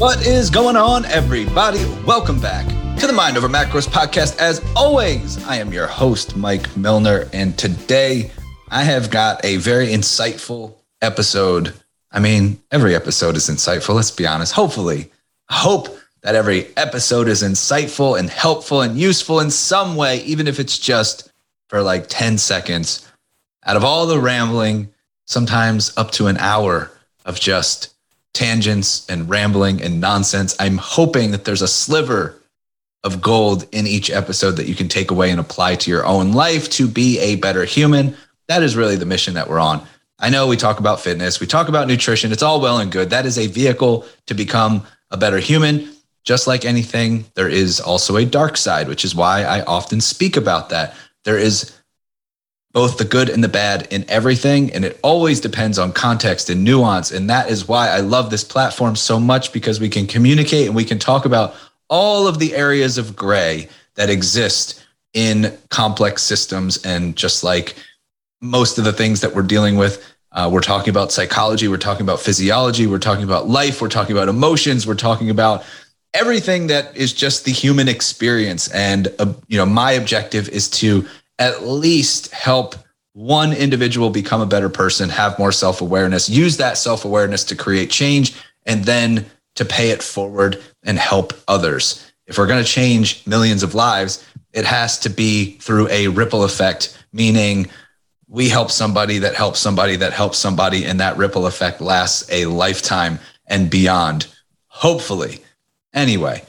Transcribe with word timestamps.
What 0.00 0.26
is 0.26 0.48
going 0.48 0.76
on, 0.76 1.04
everybody? 1.04 1.84
Welcome 2.06 2.40
back 2.40 2.66
to 3.00 3.06
the 3.06 3.12
Mind 3.12 3.36
Over 3.36 3.50
Macros 3.50 3.86
podcast. 3.86 4.38
As 4.38 4.64
always, 4.74 5.44
I 5.44 5.56
am 5.56 5.74
your 5.74 5.86
host, 5.86 6.36
Mike 6.36 6.74
Milner, 6.74 7.28
and 7.34 7.58
today 7.58 8.30
I 8.70 8.82
have 8.82 9.10
got 9.10 9.44
a 9.44 9.56
very 9.56 9.88
insightful 9.88 10.74
episode. 11.02 11.74
I 12.10 12.18
mean, 12.18 12.62
every 12.70 12.94
episode 12.94 13.36
is 13.36 13.50
insightful, 13.50 13.94
let's 13.94 14.10
be 14.10 14.26
honest. 14.26 14.54
Hopefully, 14.54 15.12
I 15.50 15.56
hope 15.56 15.94
that 16.22 16.34
every 16.34 16.74
episode 16.78 17.28
is 17.28 17.42
insightful 17.42 18.18
and 18.18 18.30
helpful 18.30 18.80
and 18.80 18.98
useful 18.98 19.38
in 19.40 19.50
some 19.50 19.96
way, 19.96 20.22
even 20.22 20.48
if 20.48 20.58
it's 20.58 20.78
just 20.78 21.30
for 21.68 21.82
like 21.82 22.06
10 22.08 22.38
seconds. 22.38 23.06
Out 23.66 23.76
of 23.76 23.84
all 23.84 24.06
the 24.06 24.18
rambling, 24.18 24.94
sometimes 25.26 25.92
up 25.98 26.10
to 26.12 26.28
an 26.28 26.38
hour 26.38 26.90
of 27.26 27.38
just 27.38 27.94
tangents 28.34 29.06
and 29.08 29.28
rambling 29.28 29.82
and 29.82 30.00
nonsense. 30.00 30.56
I'm 30.58 30.78
hoping 30.78 31.30
that 31.32 31.44
there's 31.44 31.62
a 31.62 31.68
sliver 31.68 32.40
of 33.02 33.20
gold 33.20 33.66
in 33.72 33.86
each 33.86 34.10
episode 34.10 34.52
that 34.52 34.66
you 34.66 34.74
can 34.74 34.88
take 34.88 35.10
away 35.10 35.30
and 35.30 35.40
apply 35.40 35.74
to 35.74 35.90
your 35.90 36.04
own 36.04 36.32
life 36.32 36.68
to 36.70 36.86
be 36.86 37.18
a 37.18 37.36
better 37.36 37.64
human. 37.64 38.16
That 38.48 38.62
is 38.62 38.76
really 38.76 38.96
the 38.96 39.06
mission 39.06 39.34
that 39.34 39.48
we're 39.48 39.58
on. 39.58 39.86
I 40.18 40.28
know 40.28 40.46
we 40.46 40.56
talk 40.56 40.80
about 40.80 41.00
fitness, 41.00 41.40
we 41.40 41.46
talk 41.46 41.68
about 41.68 41.88
nutrition. 41.88 42.30
It's 42.30 42.42
all 42.42 42.60
well 42.60 42.78
and 42.78 42.92
good. 42.92 43.10
That 43.10 43.24
is 43.24 43.38
a 43.38 43.46
vehicle 43.46 44.04
to 44.26 44.34
become 44.34 44.86
a 45.10 45.16
better 45.16 45.38
human. 45.38 45.88
Just 46.24 46.46
like 46.46 46.66
anything, 46.66 47.24
there 47.34 47.48
is 47.48 47.80
also 47.80 48.16
a 48.16 48.26
dark 48.26 48.58
side, 48.58 48.86
which 48.86 49.04
is 49.04 49.14
why 49.14 49.44
I 49.44 49.62
often 49.62 50.02
speak 50.02 50.36
about 50.36 50.68
that. 50.68 50.94
There 51.24 51.38
is 51.38 51.74
both 52.72 52.98
the 52.98 53.04
good 53.04 53.28
and 53.28 53.42
the 53.42 53.48
bad 53.48 53.88
in 53.90 54.08
everything. 54.08 54.72
And 54.72 54.84
it 54.84 54.98
always 55.02 55.40
depends 55.40 55.78
on 55.78 55.92
context 55.92 56.50
and 56.50 56.62
nuance. 56.62 57.10
And 57.10 57.28
that 57.28 57.50
is 57.50 57.66
why 57.66 57.88
I 57.88 58.00
love 58.00 58.30
this 58.30 58.44
platform 58.44 58.94
so 58.94 59.18
much 59.18 59.52
because 59.52 59.80
we 59.80 59.88
can 59.88 60.06
communicate 60.06 60.66
and 60.66 60.76
we 60.76 60.84
can 60.84 60.98
talk 60.98 61.24
about 61.24 61.54
all 61.88 62.28
of 62.28 62.38
the 62.38 62.54
areas 62.54 62.96
of 62.96 63.16
gray 63.16 63.68
that 63.96 64.08
exist 64.08 64.84
in 65.12 65.58
complex 65.70 66.22
systems. 66.22 66.84
And 66.84 67.16
just 67.16 67.42
like 67.42 67.74
most 68.40 68.78
of 68.78 68.84
the 68.84 68.92
things 68.92 69.20
that 69.20 69.34
we're 69.34 69.42
dealing 69.42 69.76
with, 69.76 70.06
uh, 70.32 70.48
we're 70.52 70.60
talking 70.60 70.90
about 70.90 71.10
psychology, 71.10 71.66
we're 71.66 71.76
talking 71.76 72.02
about 72.02 72.20
physiology, 72.20 72.86
we're 72.86 72.98
talking 72.98 73.24
about 73.24 73.48
life, 73.48 73.82
we're 73.82 73.88
talking 73.88 74.16
about 74.16 74.28
emotions, 74.28 74.86
we're 74.86 74.94
talking 74.94 75.28
about 75.28 75.64
everything 76.14 76.68
that 76.68 76.96
is 76.96 77.12
just 77.12 77.44
the 77.44 77.52
human 77.52 77.88
experience. 77.88 78.68
And, 78.68 79.08
uh, 79.18 79.32
you 79.48 79.56
know, 79.56 79.66
my 79.66 79.92
objective 79.92 80.48
is 80.48 80.70
to 80.70 81.06
at 81.40 81.66
least 81.66 82.30
help 82.32 82.76
one 83.14 83.52
individual 83.52 84.10
become 84.10 84.40
a 84.40 84.46
better 84.46 84.68
person, 84.68 85.08
have 85.08 85.38
more 85.38 85.50
self 85.50 85.80
awareness, 85.80 86.28
use 86.28 86.58
that 86.58 86.78
self 86.78 87.04
awareness 87.04 87.42
to 87.44 87.56
create 87.56 87.90
change, 87.90 88.34
and 88.66 88.84
then 88.84 89.26
to 89.56 89.64
pay 89.64 89.90
it 89.90 90.02
forward 90.02 90.62
and 90.84 90.98
help 90.98 91.32
others. 91.48 92.06
If 92.26 92.38
we're 92.38 92.46
going 92.46 92.62
to 92.62 92.70
change 92.70 93.26
millions 93.26 93.64
of 93.64 93.74
lives, 93.74 94.24
it 94.52 94.64
has 94.64 94.98
to 95.00 95.10
be 95.10 95.56
through 95.58 95.88
a 95.88 96.06
ripple 96.08 96.44
effect, 96.44 96.96
meaning 97.12 97.68
we 98.28 98.48
help 98.48 98.70
somebody 98.70 99.18
that 99.18 99.34
helps 99.34 99.58
somebody 99.58 99.96
that 99.96 100.12
helps 100.12 100.38
somebody, 100.38 100.84
and 100.84 101.00
that 101.00 101.16
ripple 101.16 101.46
effect 101.46 101.80
lasts 101.80 102.30
a 102.30 102.46
lifetime 102.46 103.18
and 103.46 103.68
beyond, 103.68 104.28
hopefully. 104.66 105.40
Anyway, 105.92 106.44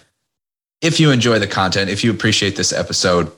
if 0.81 1.00
you 1.00 1.09
enjoy 1.09 1.39
the 1.39 1.48
content, 1.48 1.89
if 1.89 2.03
you 2.03 2.11
appreciate 2.11 2.55
this 2.55 2.72
episode, 2.72 3.31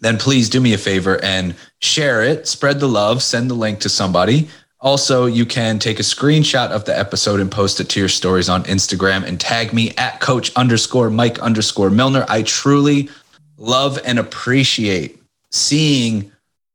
then 0.00 0.16
please 0.16 0.48
do 0.48 0.60
me 0.60 0.74
a 0.74 0.78
favor 0.78 1.22
and 1.22 1.54
share 1.80 2.22
it, 2.22 2.46
spread 2.46 2.80
the 2.80 2.88
love, 2.88 3.22
send 3.22 3.50
the 3.50 3.54
link 3.54 3.80
to 3.80 3.88
somebody. 3.88 4.48
Also, 4.80 5.26
you 5.26 5.44
can 5.44 5.78
take 5.80 5.98
a 5.98 6.04
screenshot 6.04 6.70
of 6.70 6.84
the 6.84 6.96
episode 6.96 7.40
and 7.40 7.50
post 7.50 7.80
it 7.80 7.88
to 7.88 7.98
your 7.98 8.08
stories 8.08 8.48
on 8.48 8.62
Instagram 8.64 9.24
and 9.24 9.40
tag 9.40 9.72
me 9.72 9.92
at 9.96 10.20
coach 10.20 10.54
underscore 10.54 11.10
Mike 11.10 11.40
underscore 11.40 11.90
Milner. 11.90 12.24
I 12.28 12.42
truly 12.42 13.08
love 13.56 13.98
and 14.04 14.20
appreciate 14.20 15.20
seeing 15.50 16.30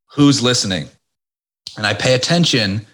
who's 0.08 0.44
listening. 0.44 0.88
And 1.78 1.88
I 1.88 1.94
pay 1.94 2.14
attention 2.14 2.86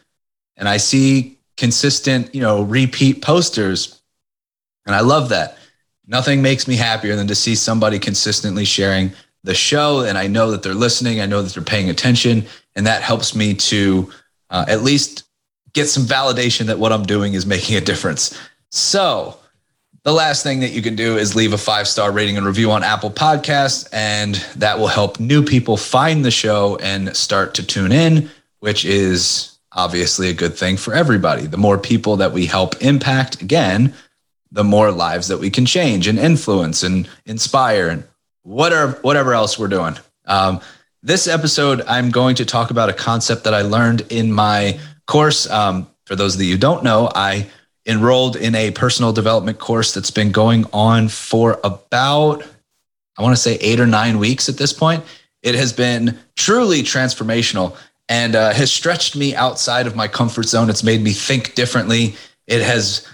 and 0.57 0.69
I 0.69 0.77
see 0.77 1.37
consistent, 1.57 2.33
you 2.35 2.41
know, 2.41 2.61
repeat 2.61 3.23
posters. 3.23 3.99
And 4.85 4.95
I 4.95 5.01
love 5.01 5.29
that. 5.29 5.57
Nothing 6.05 6.41
makes 6.41 6.67
me 6.67 6.75
happier 6.75 7.15
than 7.15 7.27
to 7.27 7.35
see 7.35 7.55
somebody 7.55 7.97
consistently 7.97 8.65
sharing 8.65 9.11
the 9.43 9.55
show 9.55 10.01
and 10.01 10.17
I 10.17 10.27
know 10.27 10.51
that 10.51 10.63
they're 10.63 10.73
listening. 10.73 11.21
I 11.21 11.25
know 11.25 11.41
that 11.41 11.53
they're 11.53 11.63
paying 11.63 11.89
attention. 11.89 12.45
And 12.75 12.85
that 12.87 13.01
helps 13.01 13.35
me 13.35 13.53
to 13.55 14.11
uh, 14.49 14.65
at 14.67 14.83
least 14.83 15.23
get 15.73 15.87
some 15.87 16.03
validation 16.03 16.65
that 16.67 16.79
what 16.79 16.91
I'm 16.91 17.03
doing 17.03 17.33
is 17.33 17.45
making 17.45 17.75
a 17.75 17.81
difference. 17.81 18.37
So, 18.71 19.37
the 20.03 20.13
last 20.13 20.43
thing 20.43 20.61
that 20.61 20.71
you 20.71 20.81
can 20.81 20.95
do 20.95 21.17
is 21.17 21.35
leave 21.35 21.51
a 21.51 21.57
five 21.57 21.87
star 21.87 22.11
rating 22.11 22.37
and 22.37 22.45
review 22.45 22.71
on 22.71 22.83
Apple 22.83 23.11
Podcasts, 23.11 23.87
and 23.91 24.35
that 24.55 24.79
will 24.79 24.87
help 24.87 25.19
new 25.19 25.43
people 25.43 25.75
find 25.75 26.23
the 26.23 26.31
show 26.31 26.77
and 26.77 27.15
start 27.15 27.53
to 27.55 27.65
tune 27.65 27.91
in, 27.91 28.29
which 28.59 28.85
is 28.85 29.57
obviously 29.73 30.29
a 30.29 30.33
good 30.33 30.55
thing 30.55 30.77
for 30.77 30.93
everybody. 30.93 31.45
The 31.45 31.57
more 31.57 31.77
people 31.77 32.15
that 32.17 32.31
we 32.31 32.45
help 32.45 32.81
impact, 32.81 33.41
again, 33.41 33.93
the 34.51 34.63
more 34.63 34.91
lives 34.91 35.27
that 35.27 35.37
we 35.37 35.49
can 35.49 35.65
change 35.65 36.07
and 36.07 36.17
influence 36.17 36.81
and 36.81 37.07
inspire 37.25 37.89
and 37.89 38.03
whatever 38.49 38.99
whatever 39.01 39.33
else 39.33 39.59
we're 39.59 39.67
doing. 39.67 39.95
Um, 40.25 40.59
this 41.03 41.27
episode, 41.27 41.81
I'm 41.87 42.09
going 42.09 42.35
to 42.35 42.45
talk 42.45 42.71
about 42.71 42.89
a 42.89 42.93
concept 42.93 43.43
that 43.45 43.53
I 43.53 43.61
learned 43.61 44.01
in 44.09 44.31
my 44.31 44.79
course. 45.05 45.49
Um, 45.49 45.87
for 46.05 46.15
those 46.15 46.35
of 46.35 46.41
you 46.41 46.53
who 46.53 46.57
don't 46.57 46.83
know, 46.83 47.09
I 47.13 47.47
enrolled 47.85 48.35
in 48.35 48.55
a 48.55 48.71
personal 48.71 49.13
development 49.13 49.59
course 49.59 49.93
that's 49.93 50.11
been 50.11 50.31
going 50.31 50.65
on 50.73 51.07
for 51.07 51.59
about, 51.63 52.43
I 53.17 53.21
want 53.21 53.35
to 53.35 53.41
say 53.41 53.55
eight 53.61 53.79
or 53.79 53.87
nine 53.87 54.17
weeks 54.19 54.49
at 54.49 54.57
this 54.57 54.73
point. 54.73 55.03
It 55.41 55.55
has 55.55 55.71
been 55.71 56.19
truly 56.35 56.81
transformational 56.81 57.77
and 58.09 58.35
uh, 58.35 58.51
has 58.51 58.71
stretched 58.71 59.15
me 59.15 59.35
outside 59.35 59.87
of 59.87 59.95
my 59.95 60.07
comfort 60.07 60.47
zone. 60.47 60.69
It's 60.69 60.83
made 60.83 61.01
me 61.01 61.11
think 61.11 61.55
differently. 61.55 62.15
It 62.47 62.61
has 62.61 63.07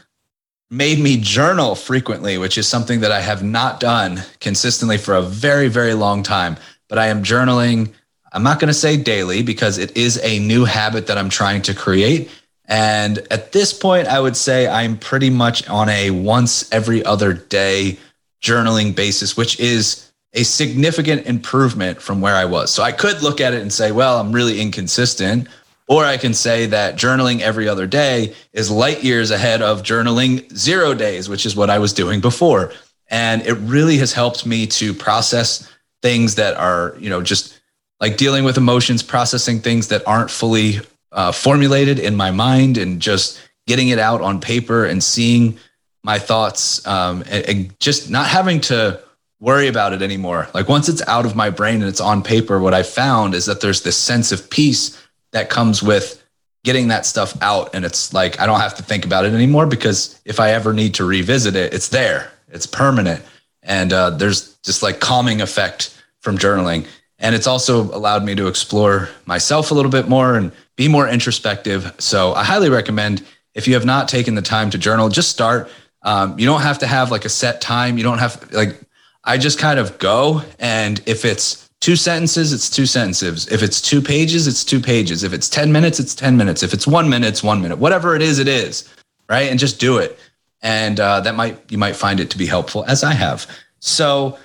made 0.69 0.99
me 0.99 1.17
journal 1.17 1.75
frequently, 1.75 2.37
which 2.37 2.57
is 2.57 2.67
something 2.67 3.01
that 3.01 3.11
I 3.11 3.21
have 3.21 3.43
not 3.43 3.79
done 3.79 4.23
consistently 4.39 4.97
for 4.97 5.15
a 5.15 5.21
very, 5.21 5.67
very 5.67 5.93
long 5.93 6.23
time. 6.23 6.57
But 6.87 6.97
I 6.97 7.07
am 7.07 7.23
journaling. 7.23 7.93
I'm 8.31 8.43
not 8.43 8.59
going 8.59 8.67
to 8.67 8.73
say 8.73 8.97
daily 8.97 9.43
because 9.43 9.77
it 9.77 9.95
is 9.95 10.19
a 10.23 10.39
new 10.39 10.65
habit 10.65 11.07
that 11.07 11.17
I'm 11.17 11.29
trying 11.29 11.61
to 11.63 11.73
create. 11.73 12.29
And 12.67 13.19
at 13.31 13.51
this 13.51 13.73
point, 13.73 14.07
I 14.07 14.19
would 14.19 14.35
say 14.35 14.67
I'm 14.67 14.97
pretty 14.97 15.29
much 15.29 15.67
on 15.69 15.89
a 15.89 16.11
once 16.11 16.71
every 16.71 17.03
other 17.05 17.33
day 17.33 17.97
journaling 18.41 18.95
basis, 18.95 19.37
which 19.37 19.59
is 19.59 20.11
a 20.33 20.43
significant 20.43 21.25
improvement 21.25 22.01
from 22.01 22.21
where 22.21 22.35
I 22.35 22.45
was. 22.45 22.71
So 22.71 22.83
I 22.83 22.91
could 22.91 23.21
look 23.21 23.39
at 23.39 23.53
it 23.53 23.61
and 23.61 23.71
say, 23.71 23.91
well, 23.91 24.19
I'm 24.19 24.31
really 24.31 24.59
inconsistent, 24.59 25.47
or 25.87 26.03
I 26.03 26.17
can 26.17 26.33
say 26.33 26.65
that 26.67 26.95
journaling 26.95 27.41
every 27.41 27.67
other 27.67 27.85
day 27.85 28.33
is 28.53 28.71
light 28.71 29.03
years 29.03 29.31
ahead 29.31 29.61
of 29.61 29.83
journaling 29.83 30.51
zero 30.55 30.93
days, 30.93 31.29
which 31.29 31.45
is 31.45 31.55
what 31.55 31.69
I 31.69 31.79
was 31.79 31.93
doing 31.93 32.21
before. 32.21 32.71
And 33.09 33.43
it 33.43 33.53
really 33.53 33.97
has 33.97 34.11
helped 34.13 34.45
me 34.45 34.65
to 34.67 34.93
process 34.93 35.71
things 36.01 36.35
that 36.35 36.55
are, 36.55 36.95
you 36.99 37.09
know, 37.09 37.21
just 37.21 37.59
like 37.99 38.17
dealing 38.17 38.43
with 38.43 38.57
emotions, 38.57 39.03
processing 39.03 39.59
things 39.59 39.89
that 39.89 40.07
aren't 40.07 40.31
fully 40.31 40.79
uh, 41.11 41.31
formulated 41.31 41.99
in 41.99 42.15
my 42.15 42.31
mind 42.31 42.77
and 42.77 42.99
just 42.99 43.39
getting 43.67 43.89
it 43.89 43.99
out 43.99 44.21
on 44.21 44.39
paper 44.39 44.85
and 44.85 45.03
seeing 45.03 45.57
my 46.03 46.19
thoughts 46.19 46.85
um, 46.87 47.23
and, 47.29 47.45
and 47.45 47.79
just 47.79 48.09
not 48.09 48.27
having 48.27 48.59
to 48.61 48.99
worry 49.39 49.67
about 49.67 49.93
it 49.93 50.01
anymore. 50.01 50.47
Like 50.53 50.67
once 50.67 50.89
it's 50.89 51.07
out 51.07 51.25
of 51.25 51.35
my 51.35 51.49
brain 51.49 51.75
and 51.75 51.85
it's 51.85 52.01
on 52.01 52.23
paper, 52.23 52.59
what 52.59 52.73
I 52.73 52.83
found 52.83 53.33
is 53.35 53.45
that 53.45 53.61
there's 53.61 53.81
this 53.81 53.97
sense 53.97 54.31
of 54.31 54.49
peace 54.49 55.01
that 55.35 55.49
comes 55.49 55.83
with 55.83 56.23
getting 56.63 56.87
that 56.87 57.05
stuff 57.05 57.37
out. 57.41 57.75
And 57.75 57.83
it's 57.83 58.13
like, 58.13 58.39
I 58.39 58.45
don't 58.45 58.61
have 58.61 58.75
to 58.75 58.83
think 58.83 59.05
about 59.05 59.25
it 59.25 59.33
anymore 59.33 59.67
because 59.67 60.19
if 60.23 60.39
I 60.39 60.51
ever 60.51 60.71
need 60.73 60.93
to 60.95 61.03
revisit 61.03 61.57
it, 61.57 61.73
it's 61.73 61.89
there, 61.89 62.31
it's 62.47 62.65
permanent. 62.65 63.21
And 63.61 63.91
uh, 63.91 64.11
there's 64.11 64.55
just 64.63 64.81
like 64.81 65.01
calming 65.01 65.41
effect 65.41 66.01
from 66.21 66.37
journaling. 66.37 66.87
And 67.19 67.35
it's 67.35 67.47
also 67.47 67.81
allowed 67.81 68.23
me 68.23 68.33
to 68.35 68.47
explore 68.47 69.09
myself 69.25 69.71
a 69.71 69.73
little 69.73 69.91
bit 69.91 70.07
more 70.07 70.37
and 70.37 70.53
be 70.77 70.87
more 70.87 71.07
introspective. 71.07 71.93
So 71.99 72.33
I 72.33 72.45
highly 72.45 72.69
recommend 72.69 73.21
if 73.53 73.67
you 73.67 73.73
have 73.73 73.85
not 73.85 74.07
taken 74.07 74.35
the 74.35 74.41
time 74.41 74.69
to 74.69 74.77
journal, 74.77 75.09
just 75.09 75.29
start. 75.29 75.69
Um, 76.01 76.39
you 76.39 76.45
don't 76.45 76.61
have 76.61 76.79
to 76.79 76.87
have 76.87 77.11
like 77.11 77.25
a 77.25 77.29
set 77.29 77.59
time. 77.59 77.97
You 77.97 78.05
don't 78.05 78.19
have 78.19 78.53
like, 78.53 78.79
I 79.21 79.37
just 79.37 79.59
kind 79.59 79.79
of 79.79 79.97
go. 79.97 80.43
And 80.59 81.01
if 81.05 81.25
it's 81.25 81.64
two 81.85 81.95
sentences, 81.95 82.51
it's 82.51 82.67
two 82.67 82.87
sentences. 82.87 83.47
If 83.51 83.61
it's 83.61 83.79
two 83.79 84.01
pages, 84.01 84.47
it's 84.47 84.63
two 84.63 84.79
pages. 84.79 85.23
If 85.23 85.33
it's 85.33 85.47
10 85.47 85.71
minutes, 85.71 85.99
it's 85.99 86.15
10 86.15 86.35
minutes. 86.35 86.63
If 86.63 86.73
it's 86.73 86.87
one 86.87 87.07
minute, 87.07 87.27
it's 87.27 87.43
one 87.43 87.61
minute. 87.61 87.77
Whatever 87.77 88.15
it 88.15 88.23
is, 88.23 88.39
it 88.39 88.47
is. 88.47 88.89
Right. 89.29 89.51
And 89.51 89.59
just 89.59 89.79
do 89.79 89.99
it. 89.99 90.17
And 90.63 90.99
uh, 90.99 91.21
that 91.21 91.35
might, 91.35 91.61
you 91.71 91.77
might 91.77 91.95
find 91.95 92.19
it 92.19 92.31
to 92.31 92.39
be 92.39 92.47
helpful, 92.47 92.85
as 92.85 93.03
I 93.03 93.13
have. 93.13 93.45
So 93.81 94.39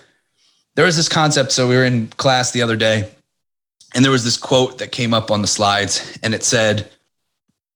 there 0.75 0.85
was 0.85 0.99
this 0.99 1.09
concept. 1.09 1.51
So 1.53 1.67
we 1.67 1.77
were 1.77 1.85
in 1.87 2.09
class 2.09 2.51
the 2.51 2.61
other 2.61 2.77
day, 2.77 3.11
and 3.95 4.05
there 4.05 4.13
was 4.13 4.25
this 4.25 4.37
quote 4.37 4.77
that 4.77 4.93
came 4.93 5.15
up 5.15 5.31
on 5.31 5.41
the 5.41 5.49
slides, 5.49 6.19
and 6.23 6.35
it 6.35 6.45
said, 6.45 6.91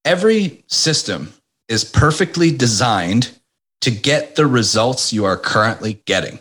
Every 0.04 0.62
system 0.66 1.32
is 1.68 1.84
perfectly 1.84 2.54
designed 2.54 3.38
to 3.80 3.90
get 3.90 4.36
the 4.36 4.46
results 4.46 5.10
you 5.10 5.24
are 5.24 5.38
currently 5.38 6.02
getting. 6.04 6.38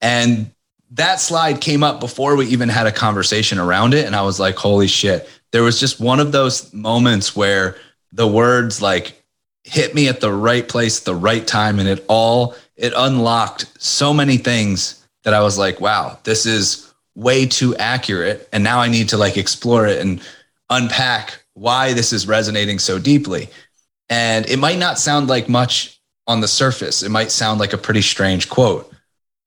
And 0.00 0.50
that 0.94 1.20
slide 1.20 1.60
came 1.60 1.82
up 1.82 2.00
before 2.00 2.36
we 2.36 2.46
even 2.46 2.68
had 2.68 2.86
a 2.86 2.92
conversation 2.92 3.58
around 3.58 3.94
it. 3.94 4.06
And 4.06 4.14
I 4.14 4.22
was 4.22 4.38
like, 4.38 4.56
holy 4.56 4.88
shit. 4.88 5.28
There 5.50 5.62
was 5.62 5.80
just 5.80 6.00
one 6.00 6.20
of 6.20 6.32
those 6.32 6.72
moments 6.72 7.34
where 7.34 7.76
the 8.12 8.26
words 8.26 8.82
like 8.82 9.22
hit 9.64 9.94
me 9.94 10.08
at 10.08 10.20
the 10.20 10.32
right 10.32 10.68
place, 10.68 11.00
the 11.00 11.14
right 11.14 11.46
time. 11.46 11.78
And 11.78 11.88
it 11.88 12.04
all, 12.08 12.54
it 12.76 12.92
unlocked 12.94 13.66
so 13.82 14.12
many 14.12 14.36
things 14.36 15.06
that 15.24 15.34
I 15.34 15.42
was 15.42 15.56
like, 15.56 15.80
wow, 15.80 16.18
this 16.24 16.44
is 16.44 16.92
way 17.14 17.46
too 17.46 17.74
accurate. 17.76 18.48
And 18.52 18.62
now 18.62 18.80
I 18.80 18.88
need 18.88 19.10
to 19.10 19.16
like 19.16 19.36
explore 19.36 19.86
it 19.86 19.98
and 19.98 20.20
unpack 20.68 21.42
why 21.54 21.94
this 21.94 22.12
is 22.12 22.26
resonating 22.26 22.78
so 22.78 22.98
deeply. 22.98 23.48
And 24.10 24.48
it 24.48 24.58
might 24.58 24.78
not 24.78 24.98
sound 24.98 25.28
like 25.28 25.48
much 25.48 26.00
on 26.26 26.40
the 26.40 26.48
surface, 26.48 27.02
it 27.02 27.10
might 27.10 27.32
sound 27.32 27.58
like 27.58 27.72
a 27.72 27.78
pretty 27.78 28.02
strange 28.02 28.48
quote. 28.48 28.92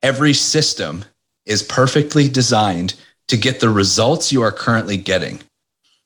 Every 0.04 0.34
system 0.34 1.06
is 1.46 1.64
perfectly 1.64 2.28
designed 2.28 2.96
to 3.28 3.38
get 3.38 3.60
the 3.60 3.70
results 3.70 4.32
you 4.32 4.42
are 4.42 4.52
currently 4.52 4.98
getting. 4.98 5.40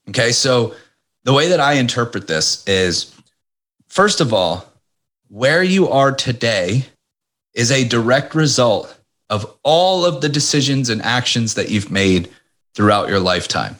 Okay. 0.09 0.31
So 0.31 0.73
the 1.23 1.33
way 1.33 1.49
that 1.49 1.59
I 1.59 1.73
interpret 1.73 2.27
this 2.27 2.65
is 2.67 3.13
first 3.87 4.21
of 4.21 4.33
all, 4.33 4.65
where 5.27 5.61
you 5.61 5.89
are 5.89 6.11
today 6.11 6.85
is 7.53 7.71
a 7.71 7.87
direct 7.87 8.33
result 8.35 8.95
of 9.29 9.57
all 9.63 10.05
of 10.05 10.21
the 10.21 10.29
decisions 10.29 10.89
and 10.89 11.01
actions 11.01 11.53
that 11.53 11.69
you've 11.69 11.91
made 11.91 12.29
throughout 12.73 13.09
your 13.09 13.19
lifetime. 13.19 13.75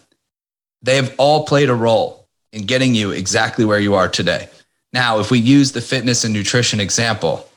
They 0.82 0.96
have 0.96 1.14
all 1.18 1.46
played 1.46 1.70
a 1.70 1.76
role 1.76 2.28
in 2.52 2.66
getting 2.66 2.94
you 2.94 3.12
exactly 3.12 3.66
where 3.66 3.80
you 3.80 3.96
are 3.96 4.08
today. 4.08 4.48
Now, 4.94 5.20
if 5.20 5.32
we 5.32 5.40
use 5.40 5.72
the 5.72 5.82
fitness 5.82 6.24
and 6.24 6.34
nutrition 6.34 6.80
example, 6.80 7.48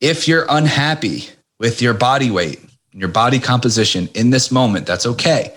if 0.00 0.28
you're 0.28 0.46
unhappy 0.48 1.28
with 1.58 1.82
your 1.82 1.94
body 1.94 2.30
weight, 2.30 2.60
your 2.92 3.08
body 3.08 3.38
composition 3.38 4.08
in 4.14 4.30
this 4.30 4.50
moment, 4.50 4.86
that's 4.86 5.06
okay. 5.06 5.54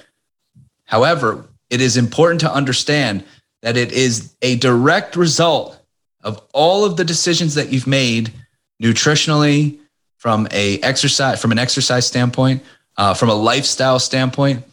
However, 0.86 1.46
it 1.70 1.82
is 1.82 1.98
important 1.98 2.42
to 2.42 2.54
understand 2.54 3.24
that 3.62 3.78
it 3.78 3.92
is 3.92 4.36
a 4.42 4.58
direct 4.58 5.16
result 5.16 5.80
of 6.24 6.42
all 6.54 6.86
of 6.86 6.98
the 6.98 7.06
decisions 7.06 7.56
that 7.56 7.72
you've 7.72 7.88
made 7.88 8.34
nutritionally, 8.82 9.80
from 10.18 10.48
a 10.52 10.80
exercise 10.82 11.42
from 11.42 11.52
an 11.52 11.58
exercise 11.58 12.06
standpoint, 12.06 12.64
uh, 12.98 13.14
from 13.14 13.30
a 13.30 13.34
lifestyle 13.34 13.98
standpoint, 13.98 14.64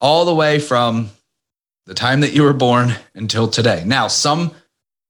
all 0.00 0.24
the 0.24 0.34
way 0.34 0.58
from 0.58 1.10
the 1.86 1.94
time 1.94 2.20
that 2.20 2.32
you 2.32 2.42
were 2.42 2.52
born 2.52 2.92
until 3.14 3.46
today. 3.46 3.84
Now, 3.86 4.08
some 4.08 4.52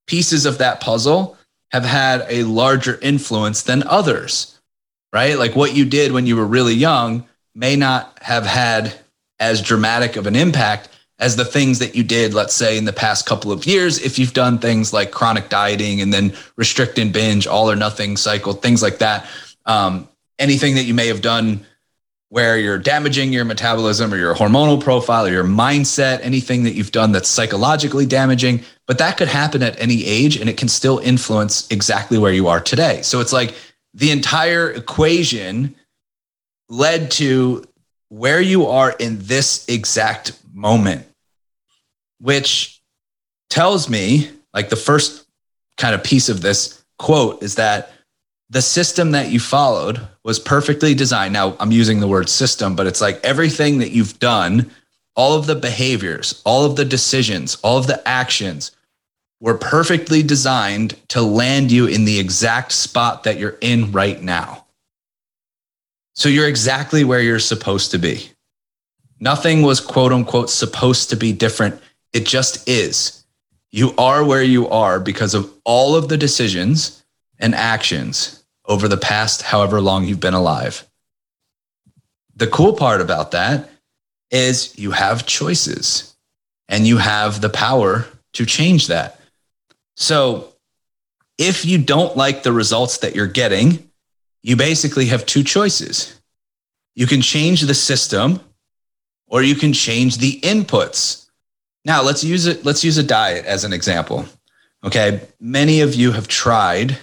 pieces 0.07 0.45
of 0.45 0.59
that 0.59 0.81
puzzle 0.81 1.39
have 1.71 1.85
had 1.85 2.27
a 2.29 2.43
larger 2.45 2.99
influence 3.01 3.63
than 3.63 3.83
others, 3.85 4.52
right? 5.13 5.39
Like 5.39 5.55
what 5.55 5.75
you 5.75 5.85
did 5.85 6.13
when 6.13 6.27
you 6.27 6.37
were 6.37 6.47
really 6.47 6.75
young 6.75 7.27
may 7.55 7.77
not 7.77 8.19
have 8.23 8.47
had 8.47 8.95
as 9.39 9.61
dramatic 9.61 10.17
of 10.17 10.27
an 10.27 10.37
impact 10.37 10.89
as 11.19 11.37
the 11.37 11.45
things 11.45 11.79
that 11.79 11.95
you 11.95 12.03
did, 12.03 12.35
let's 12.35 12.55
say, 12.55 12.77
in 12.77 12.85
the 12.85 12.93
past 12.93 13.27
couple 13.27 13.53
of 13.53 13.67
years, 13.67 14.01
if 14.01 14.19
you've 14.19 14.33
done 14.33 14.59
things 14.59 14.93
like 14.93 15.13
chronic 15.13 15.49
dieting 15.49 16.01
and 16.01 16.13
then 16.13 16.33
restrict 16.57 16.99
and 16.99 17.13
binge, 17.13 17.47
all 17.47 17.71
or 17.71 17.77
nothing 17.77 18.17
cycle, 18.17 18.55
things 18.55 18.83
like 18.83 18.99
that 18.99 19.27
um, 19.67 20.09
anything 20.39 20.75
that 20.75 20.85
you 20.85 20.95
may 20.95 21.07
have 21.07 21.21
done 21.21 21.65
where 22.29 22.59
you're 22.59 22.79
damaging 22.79 23.33
your 23.33 23.45
metabolism 23.45 24.13
or 24.13 24.17
your 24.17 24.35
hormonal 24.35 24.83
profile 24.83 25.27
or 25.27 25.31
your 25.31 25.45
mindset, 25.45 26.19
anything 26.23 26.63
that 26.63 26.73
you've 26.73 26.93
done 26.93 27.13
that's 27.13 27.29
psychologically 27.29 28.07
damaging, 28.07 28.63
but 28.87 28.99
that 28.99 29.19
could 29.19 29.29
happen 29.29 29.63
at 29.63 29.79
any 29.79 30.05
age 30.07 30.37
and 30.37 30.49
it 30.49 30.57
can 30.57 30.69
still 30.69 30.99
influence 30.99 31.71
exactly 31.71 32.17
where 32.19 32.33
you 32.33 32.49
are 32.49 32.61
today. 32.61 33.03
So 33.03 33.21
it's 33.21 33.35
like 33.35 33.55
the 33.95 34.11
entire 34.11 34.71
equation 34.71 35.75
led 36.69 37.11
to 37.13 37.65
where 38.09 38.41
you 38.41 38.67
are 38.67 38.93
in 38.99 39.19
this 39.21 39.67
exact 39.69 40.33
moment, 40.53 41.07
which 42.21 42.81
tells 43.51 43.89
me 43.89 44.31
like 44.55 44.69
the 44.69 44.77
first 44.77 45.27
kind 45.77 45.95
of 45.95 46.05
piece 46.05 46.29
of 46.29 46.43
this 46.43 46.83
quote 46.99 47.43
is 47.43 47.57
that 47.57 47.91
the 48.51 48.63
system 48.63 49.13
that 49.13 49.31
you 49.31 49.41
followed 49.41 50.01
was 50.25 50.39
perfectly 50.39 50.95
designed. 50.95 51.33
Now, 51.33 51.57
I'm 51.59 51.73
using 51.73 52.01
the 52.01 52.09
word 52.09 52.29
system, 52.29 52.77
but 52.77 52.87
it's 52.87 53.01
like 53.01 53.19
everything 53.25 53.79
that 53.79 53.91
you've 53.91 54.19
done, 54.19 54.71
all 55.17 55.39
of 55.39 55.47
the 55.47 55.55
behaviors, 55.55 56.43
all 56.45 56.67
of 56.67 56.77
the 56.77 56.85
decisions, 56.85 57.57
all 57.63 57.79
of 57.79 57.87
the 57.87 58.07
actions 58.07 58.71
were 59.43 59.59
perfectly 59.59 60.23
designed 60.23 60.95
to 61.09 61.21
land 61.21 61.73
you 61.73 61.85
in 61.87 62.05
the 62.05 62.21
exact 62.21 62.71
spot 62.71 63.25
that 63.25 63.41
you're 63.41 63.59
in 63.61 63.91
right 63.91 64.23
now. 64.23 64.65
So 66.15 66.29
you're 66.29 66.47
exactly 66.47 67.03
where 67.03 67.21
you're 67.21 67.41
supposed 67.41 67.91
to 67.91 67.99
be. 67.99 68.31
Nothing 69.19 69.63
was 69.63 69.81
quote 69.81 70.13
unquote 70.13 70.49
supposed 70.49 71.11
to 71.11 71.17
be 71.17 71.33
different. 71.33 71.81
It 72.13 72.25
just 72.25 72.69
is. 72.69 73.25
You 73.73 73.95
are 73.99 74.25
where 74.25 74.45
you 74.45 74.69
are 74.69 75.01
because 75.01 75.35
of 75.35 75.53
all 75.65 75.97
of 75.97 76.09
the 76.09 76.17
decisions 76.17 77.03
and 77.41 77.53
actions 77.53 78.45
over 78.67 78.87
the 78.87 78.97
past 78.97 79.43
however 79.43 79.81
long 79.81 80.05
you've 80.05 80.21
been 80.21 80.35
alive. 80.35 80.87
The 82.37 82.47
cool 82.47 82.75
part 82.75 83.01
about 83.01 83.33
that 83.33 83.71
is 84.31 84.79
you 84.79 84.93
have 84.93 85.27
choices 85.27 86.15
and 86.69 86.87
you 86.87 86.99
have 86.99 87.41
the 87.41 87.51
power 87.51 88.07
to 88.35 88.47
change 88.47 88.87
that. 88.87 89.19
So 89.97 90.53
if 91.39 91.65
you 91.65 91.79
don't 91.79 92.17
like 92.17 92.43
the 92.43 92.53
results 92.53 92.99
that 92.99 93.15
you're 93.15 93.27
getting, 93.27 93.91
you 94.43 94.57
basically 94.57 95.07
have 95.07 95.27
two 95.27 95.43
choices. 95.43 96.21
You 96.95 97.07
can 97.07 97.23
change 97.23 97.63
the 97.63 97.75
system 97.75 98.41
or 99.27 99.43
you 99.43 99.55
can 99.55 99.73
change 99.73 100.19
the 100.19 100.41
inputs. 100.41 101.27
Now, 101.85 102.03
let's 102.03 102.23
use 102.23 102.47
it 102.47 102.65
let's 102.65 102.85
use 102.85 102.99
a 102.99 103.03
diet 103.03 103.45
as 103.45 103.65
an 103.65 103.73
example. 103.73 104.27
Okay? 104.85 105.21
Many 105.41 105.81
of 105.81 105.95
you 105.95 106.13
have 106.13 106.29
tried 106.29 106.99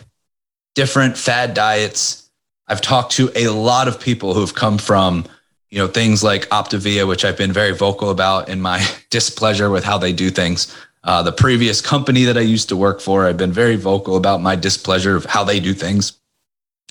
different 0.76 1.18
fad 1.18 1.54
diets. 1.54 2.30
I've 2.68 2.82
talked 2.82 3.14
to 3.14 3.32
a 3.36 3.48
lot 3.48 3.88
of 3.88 4.00
people 4.00 4.34
who've 4.34 4.54
come 4.54 4.78
from, 4.78 5.26
you 5.70 5.80
know, 5.80 5.88
things 5.88 6.24
like 6.24 6.48
Optavia, 6.50 7.08
which 7.08 7.26
I've 7.26 7.38
been 7.38 7.52
very 7.52 7.74
vocal 7.76 8.12
about 8.12 8.48
in 8.48 8.62
my 8.62 8.86
displeasure 9.10 9.70
with 9.70 9.84
how 9.84 9.98
they 9.98 10.14
do 10.14 10.30
things. 10.30 10.74
Uh, 11.04 11.24
the 11.24 11.32
previous 11.32 11.80
company 11.82 12.26
that 12.26 12.38
I 12.38 12.42
used 12.42 12.70
to 12.70 12.78
work 12.78 13.00
for, 13.00 13.26
I've 13.26 13.38
been 13.38 13.54
very 13.54 13.76
vocal 13.76 14.18
about 14.18 14.42
my 14.42 14.56
displeasure 14.56 15.16
of 15.16 15.26
how 15.26 15.44
they 15.44 15.60
do 15.60 15.74
things. 15.74 16.14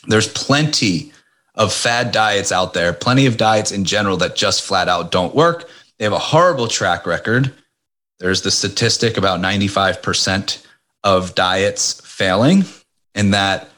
There's 0.07 0.29
plenty 0.29 1.13
of 1.55 1.73
fad 1.73 2.13
diets 2.13 2.53
out 2.53 2.73
there, 2.73 2.93
plenty 2.93 3.27
of 3.27 3.37
diets 3.37 3.73
in 3.73 3.85
general 3.85 4.17
that 4.19 4.37
just 4.37 4.63
flat 4.63 4.89
out 4.89 5.11
don't 5.11 5.35
work. 5.35 5.69
They 5.99 6.05
have 6.05 6.13
a 6.13 6.19
horrible 6.19 6.69
track 6.69 7.07
record. 7.07 7.53
There's 8.19 8.43
the 8.43 8.51
statistic 8.51 9.17
about 9.17 9.41
95% 9.41 10.65
of 11.05 11.35
diets 11.35 12.01
failing 12.05 12.65
in 13.15 13.33
that 13.33 13.69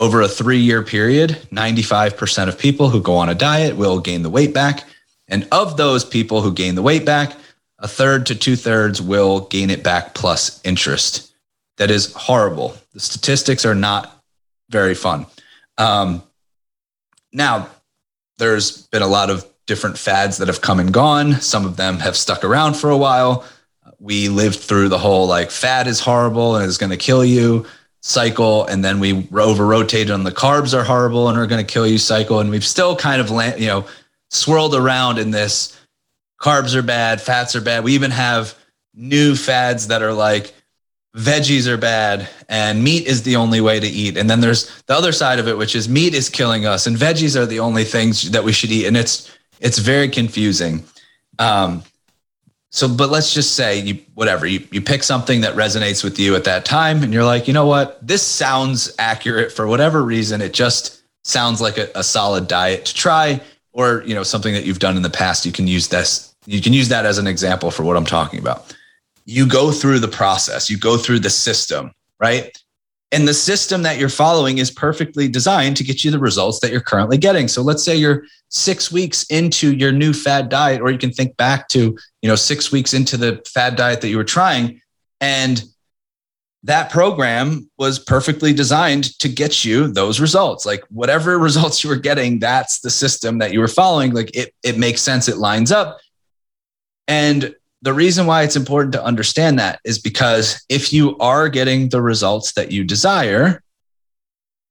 over 0.00 0.20
a 0.20 0.28
three 0.28 0.58
year 0.58 0.82
period, 0.82 1.38
95% 1.52 2.48
of 2.48 2.58
people 2.58 2.88
who 2.90 3.00
go 3.00 3.14
on 3.14 3.28
a 3.28 3.34
diet 3.34 3.76
will 3.76 4.00
gain 4.00 4.22
the 4.22 4.30
weight 4.30 4.52
back. 4.52 4.84
And 5.28 5.46
of 5.52 5.76
those 5.76 6.04
people 6.04 6.42
who 6.42 6.52
gain 6.52 6.74
the 6.74 6.82
weight 6.82 7.06
back, 7.06 7.36
a 7.82 7.88
third 7.88 8.26
to 8.26 8.34
two 8.34 8.56
thirds 8.56 9.02
will 9.02 9.40
gain 9.40 9.68
it 9.68 9.82
back 9.82 10.14
plus 10.14 10.60
interest. 10.64 11.34
That 11.76 11.90
is 11.90 12.12
horrible. 12.14 12.76
The 12.92 13.00
statistics 13.00 13.66
are 13.66 13.74
not 13.74 14.22
very 14.70 14.94
fun. 14.94 15.26
Um, 15.76 16.22
now, 17.32 17.68
there's 18.38 18.86
been 18.86 19.02
a 19.02 19.08
lot 19.08 19.30
of 19.30 19.44
different 19.66 19.98
fads 19.98 20.38
that 20.38 20.48
have 20.48 20.60
come 20.60 20.78
and 20.78 20.92
gone. 20.92 21.40
Some 21.40 21.66
of 21.66 21.76
them 21.76 21.98
have 21.98 22.16
stuck 22.16 22.44
around 22.44 22.74
for 22.74 22.90
a 22.90 22.96
while. 22.96 23.44
We 23.98 24.28
lived 24.28 24.60
through 24.60 24.88
the 24.88 24.98
whole 24.98 25.26
like 25.26 25.50
fat 25.50 25.86
is 25.86 26.00
horrible 26.00 26.56
and 26.56 26.64
is 26.64 26.78
going 26.78 26.90
to 26.90 26.96
kill 26.96 27.24
you 27.24 27.66
cycle 28.00 28.66
and 28.66 28.84
then 28.84 28.98
we 28.98 29.28
over 29.32 29.64
rotated 29.64 30.10
on 30.10 30.24
the 30.24 30.32
carbs 30.32 30.76
are 30.76 30.82
horrible 30.82 31.28
and 31.28 31.38
are 31.38 31.46
going 31.46 31.64
to 31.64 31.72
kill 31.72 31.86
you 31.86 31.98
cycle 31.98 32.40
and 32.40 32.50
we've 32.50 32.64
still 32.64 32.96
kind 32.96 33.20
of 33.20 33.30
you 33.60 33.68
know 33.68 33.86
swirled 34.28 34.74
around 34.74 35.18
in 35.18 35.30
this 35.30 35.78
carbs 36.42 36.74
are 36.74 36.82
bad 36.82 37.22
fats 37.22 37.54
are 37.56 37.60
bad. 37.60 37.84
We 37.84 37.94
even 37.94 38.10
have 38.10 38.54
new 38.94 39.34
fads 39.36 39.86
that 39.86 40.02
are 40.02 40.12
like 40.12 40.52
veggies 41.16 41.66
are 41.66 41.76
bad 41.76 42.28
and 42.48 42.82
meat 42.82 43.06
is 43.06 43.22
the 43.22 43.36
only 43.36 43.60
way 43.60 43.78
to 43.78 43.86
eat. 43.86 44.16
And 44.16 44.28
then 44.28 44.40
there's 44.40 44.82
the 44.82 44.94
other 44.94 45.12
side 45.12 45.38
of 45.38 45.46
it 45.46 45.56
which 45.56 45.74
is 45.74 45.88
meat 45.88 46.14
is 46.14 46.28
killing 46.28 46.66
us 46.66 46.86
and 46.86 46.96
veggies 46.96 47.36
are 47.36 47.46
the 47.46 47.60
only 47.60 47.84
things 47.84 48.30
that 48.32 48.44
we 48.44 48.52
should 48.52 48.70
eat. 48.70 48.86
And 48.86 48.96
it's 48.96 49.30
it's 49.60 49.78
very 49.78 50.08
confusing. 50.08 50.84
Um, 51.38 51.84
so 52.70 52.88
but 52.88 53.10
let's 53.10 53.32
just 53.32 53.54
say 53.54 53.78
you 53.78 54.00
whatever 54.14 54.44
you, 54.44 54.66
you 54.72 54.80
pick 54.80 55.04
something 55.04 55.42
that 55.42 55.54
resonates 55.54 56.02
with 56.02 56.18
you 56.18 56.34
at 56.34 56.44
that 56.44 56.64
time 56.64 57.04
and 57.04 57.14
you're 57.14 57.24
like 57.24 57.46
you 57.46 57.54
know 57.54 57.66
what? 57.66 58.04
This 58.04 58.26
sounds 58.26 58.92
accurate 58.98 59.52
for 59.52 59.68
whatever 59.68 60.02
reason. 60.02 60.40
It 60.40 60.54
just 60.54 61.02
sounds 61.24 61.60
like 61.60 61.78
a, 61.78 61.88
a 61.94 62.02
solid 62.02 62.48
diet 62.48 62.86
to 62.86 62.94
try 62.94 63.40
or 63.72 64.02
you 64.06 64.14
know 64.14 64.24
something 64.24 64.54
that 64.54 64.64
you've 64.64 64.80
done 64.80 64.96
in 64.96 65.02
the 65.02 65.10
past. 65.10 65.46
You 65.46 65.52
can 65.52 65.68
use 65.68 65.86
this 65.86 66.31
you 66.46 66.60
can 66.60 66.72
use 66.72 66.88
that 66.88 67.06
as 67.06 67.18
an 67.18 67.26
example 67.26 67.70
for 67.70 67.82
what 67.84 67.96
i'm 67.96 68.04
talking 68.04 68.38
about 68.38 68.76
you 69.24 69.46
go 69.46 69.70
through 69.70 69.98
the 69.98 70.08
process 70.08 70.68
you 70.68 70.78
go 70.78 70.96
through 70.96 71.18
the 71.18 71.30
system 71.30 71.92
right 72.18 72.56
And 73.12 73.28
the 73.28 73.34
system 73.34 73.82
that 73.82 73.98
you're 73.98 74.08
following 74.08 74.56
is 74.56 74.70
perfectly 74.70 75.28
designed 75.28 75.76
to 75.76 75.84
get 75.84 76.02
you 76.02 76.10
the 76.10 76.18
results 76.18 76.60
that 76.60 76.70
you're 76.72 76.80
currently 76.80 77.18
getting. 77.18 77.46
So 77.46 77.60
let's 77.60 77.84
say 77.84 77.94
you're 77.94 78.24
six 78.48 78.90
weeks 78.90 79.24
into 79.24 79.76
your 79.76 79.92
new 79.92 80.14
fad 80.14 80.48
diet, 80.48 80.80
or 80.80 80.90
you 80.90 80.96
can 80.98 81.12
think 81.12 81.36
back 81.36 81.68
to, 81.68 81.94
you 82.22 82.28
know, 82.28 82.36
six 82.36 82.72
weeks 82.72 82.94
into 82.94 83.18
the 83.18 83.42
fad 83.46 83.76
diet 83.76 84.00
that 84.00 84.08
you 84.08 84.16
were 84.16 84.24
trying. 84.24 84.80
And 85.20 85.62
that 86.62 86.90
program 86.90 87.68
was 87.76 87.98
perfectly 87.98 88.54
designed 88.54 89.18
to 89.18 89.28
get 89.28 89.62
you 89.62 89.88
those 89.88 90.18
results. 90.18 90.64
Like 90.64 90.82
whatever 90.88 91.38
results 91.48 91.84
you 91.84 91.90
were 91.90 91.96
getting, 91.96 92.38
that's 92.38 92.80
the 92.80 92.90
system 92.90 93.38
that 93.40 93.52
you 93.52 93.60
were 93.60 93.68
following. 93.68 94.14
Like 94.14 94.34
it, 94.34 94.54
it 94.62 94.78
makes 94.78 95.02
sense. 95.02 95.28
It 95.28 95.36
lines 95.36 95.70
up. 95.70 95.98
And 97.08 97.54
the 97.82 97.92
reason 97.92 98.26
why 98.26 98.42
it's 98.44 98.56
important 98.56 98.92
to 98.92 99.04
understand 99.04 99.58
that 99.58 99.80
is 99.84 99.98
because 99.98 100.64
if 100.68 100.92
you 100.92 101.18
are 101.18 101.48
getting 101.48 101.88
the 101.88 102.00
results 102.00 102.52
that 102.52 102.70
you 102.70 102.84
desire, 102.84 103.62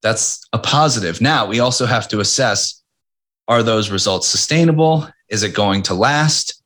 that's 0.01 0.41
a 0.53 0.57
positive. 0.57 1.21
Now, 1.21 1.45
we 1.45 1.59
also 1.59 1.85
have 1.85 2.07
to 2.09 2.19
assess 2.19 2.81
are 3.47 3.63
those 3.63 3.89
results 3.89 4.27
sustainable? 4.27 5.09
Is 5.27 5.43
it 5.43 5.53
going 5.53 5.83
to 5.83 5.93
last? 5.93 6.63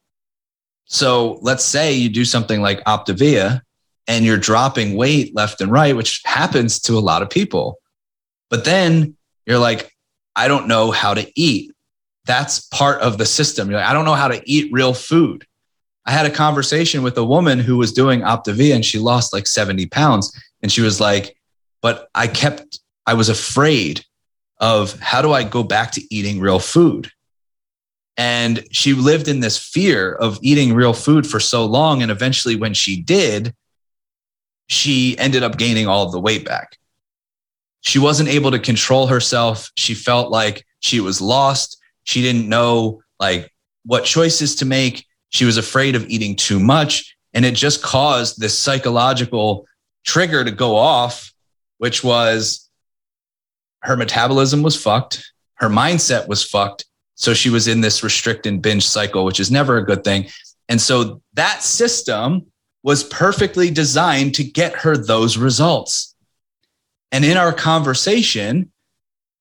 So 0.85 1.39
let's 1.41 1.63
say 1.63 1.93
you 1.93 2.09
do 2.09 2.25
something 2.25 2.61
like 2.61 2.83
Optavia 2.83 3.61
and 4.07 4.23
you're 4.23 4.37
dropping 4.37 4.95
weight 4.95 5.35
left 5.35 5.61
and 5.61 5.71
right, 5.71 5.95
which 5.95 6.21
happens 6.25 6.79
to 6.81 6.97
a 6.97 6.99
lot 6.99 7.23
of 7.23 7.29
people. 7.29 7.79
But 8.51 8.65
then 8.65 9.17
you're 9.47 9.57
like, 9.57 9.91
I 10.35 10.47
don't 10.47 10.67
know 10.67 10.91
how 10.91 11.15
to 11.15 11.27
eat. 11.35 11.71
That's 12.25 12.59
part 12.59 13.01
of 13.01 13.17
the 13.17 13.25
system. 13.25 13.69
You're 13.69 13.79
like, 13.79 13.89
I 13.89 13.93
don't 13.93 14.05
know 14.05 14.13
how 14.13 14.27
to 14.27 14.41
eat 14.45 14.71
real 14.71 14.93
food. 14.93 15.45
I 16.05 16.11
had 16.11 16.25
a 16.25 16.31
conversation 16.31 17.01
with 17.01 17.17
a 17.17 17.25
woman 17.25 17.59
who 17.59 17.77
was 17.77 17.91
doing 17.91 18.21
Optavia 18.21 18.75
and 18.75 18.85
she 18.85 18.99
lost 18.99 19.33
like 19.33 19.47
70 19.47 19.87
pounds. 19.87 20.31
And 20.61 20.71
she 20.71 20.81
was 20.81 20.99
like, 20.99 21.35
but 21.81 22.09
I 22.13 22.27
kept, 22.27 22.79
I 23.05 23.15
was 23.15 23.29
afraid 23.29 24.03
of 24.59 24.99
how 24.99 25.21
do 25.21 25.33
I 25.33 25.43
go 25.43 25.63
back 25.63 25.91
to 25.93 26.13
eating 26.13 26.39
real 26.39 26.59
food? 26.59 27.11
And 28.17 28.65
she 28.71 28.93
lived 28.93 29.27
in 29.27 29.41
this 29.41 29.57
fear 29.57 30.13
of 30.13 30.39
eating 30.41 30.73
real 30.73 30.93
food 30.93 31.27
for 31.27 31.39
so 31.39 31.65
long. 31.65 32.01
And 32.01 32.09
eventually, 32.09 32.55
when 32.55 32.73
she 32.73 33.01
did, 33.01 33.53
she 34.67 35.17
ended 35.17 35.43
up 35.43 35.57
gaining 35.57 35.87
all 35.87 36.05
of 36.05 36.11
the 36.11 36.19
weight 36.19 36.45
back. 36.45 36.77
She 37.81 37.99
wasn't 37.99 38.29
able 38.29 38.51
to 38.51 38.59
control 38.59 39.07
herself. 39.07 39.69
She 39.75 39.93
felt 39.93 40.31
like 40.31 40.65
she 40.79 40.99
was 41.01 41.21
lost. 41.21 41.77
She 42.03 42.21
didn't 42.21 42.47
know 42.47 43.01
like 43.19 43.51
what 43.83 44.05
choices 44.05 44.55
to 44.55 44.65
make. 44.65 45.05
She 45.29 45.45
was 45.45 45.57
afraid 45.57 45.95
of 45.95 46.07
eating 46.07 46.35
too 46.35 46.59
much. 46.59 47.15
And 47.33 47.43
it 47.43 47.55
just 47.55 47.83
caused 47.83 48.39
this 48.39 48.57
psychological 48.57 49.67
trigger 50.05 50.43
to 50.43 50.51
go 50.51 50.75
off, 50.75 51.33
which 51.79 52.03
was 52.03 52.69
her 53.81 53.97
metabolism 53.97 54.63
was 54.63 54.81
fucked. 54.81 55.31
Her 55.55 55.69
mindset 55.69 56.27
was 56.27 56.43
fucked. 56.43 56.85
So 57.15 57.33
she 57.33 57.49
was 57.49 57.67
in 57.67 57.81
this 57.81 58.03
restrict 58.03 58.45
and 58.45 58.61
binge 58.61 58.87
cycle, 58.87 59.25
which 59.25 59.39
is 59.39 59.51
never 59.51 59.77
a 59.77 59.85
good 59.85 60.03
thing. 60.03 60.27
And 60.69 60.81
so 60.81 61.21
that 61.33 61.61
system 61.61 62.47
was 62.83 63.03
perfectly 63.03 63.71
designed 63.71 64.35
to 64.35 64.43
get 64.43 64.75
her 64.75 64.95
those 64.95 65.37
results. 65.37 66.15
And 67.11 67.23
in 67.25 67.37
our 67.37 67.53
conversation, 67.53 68.71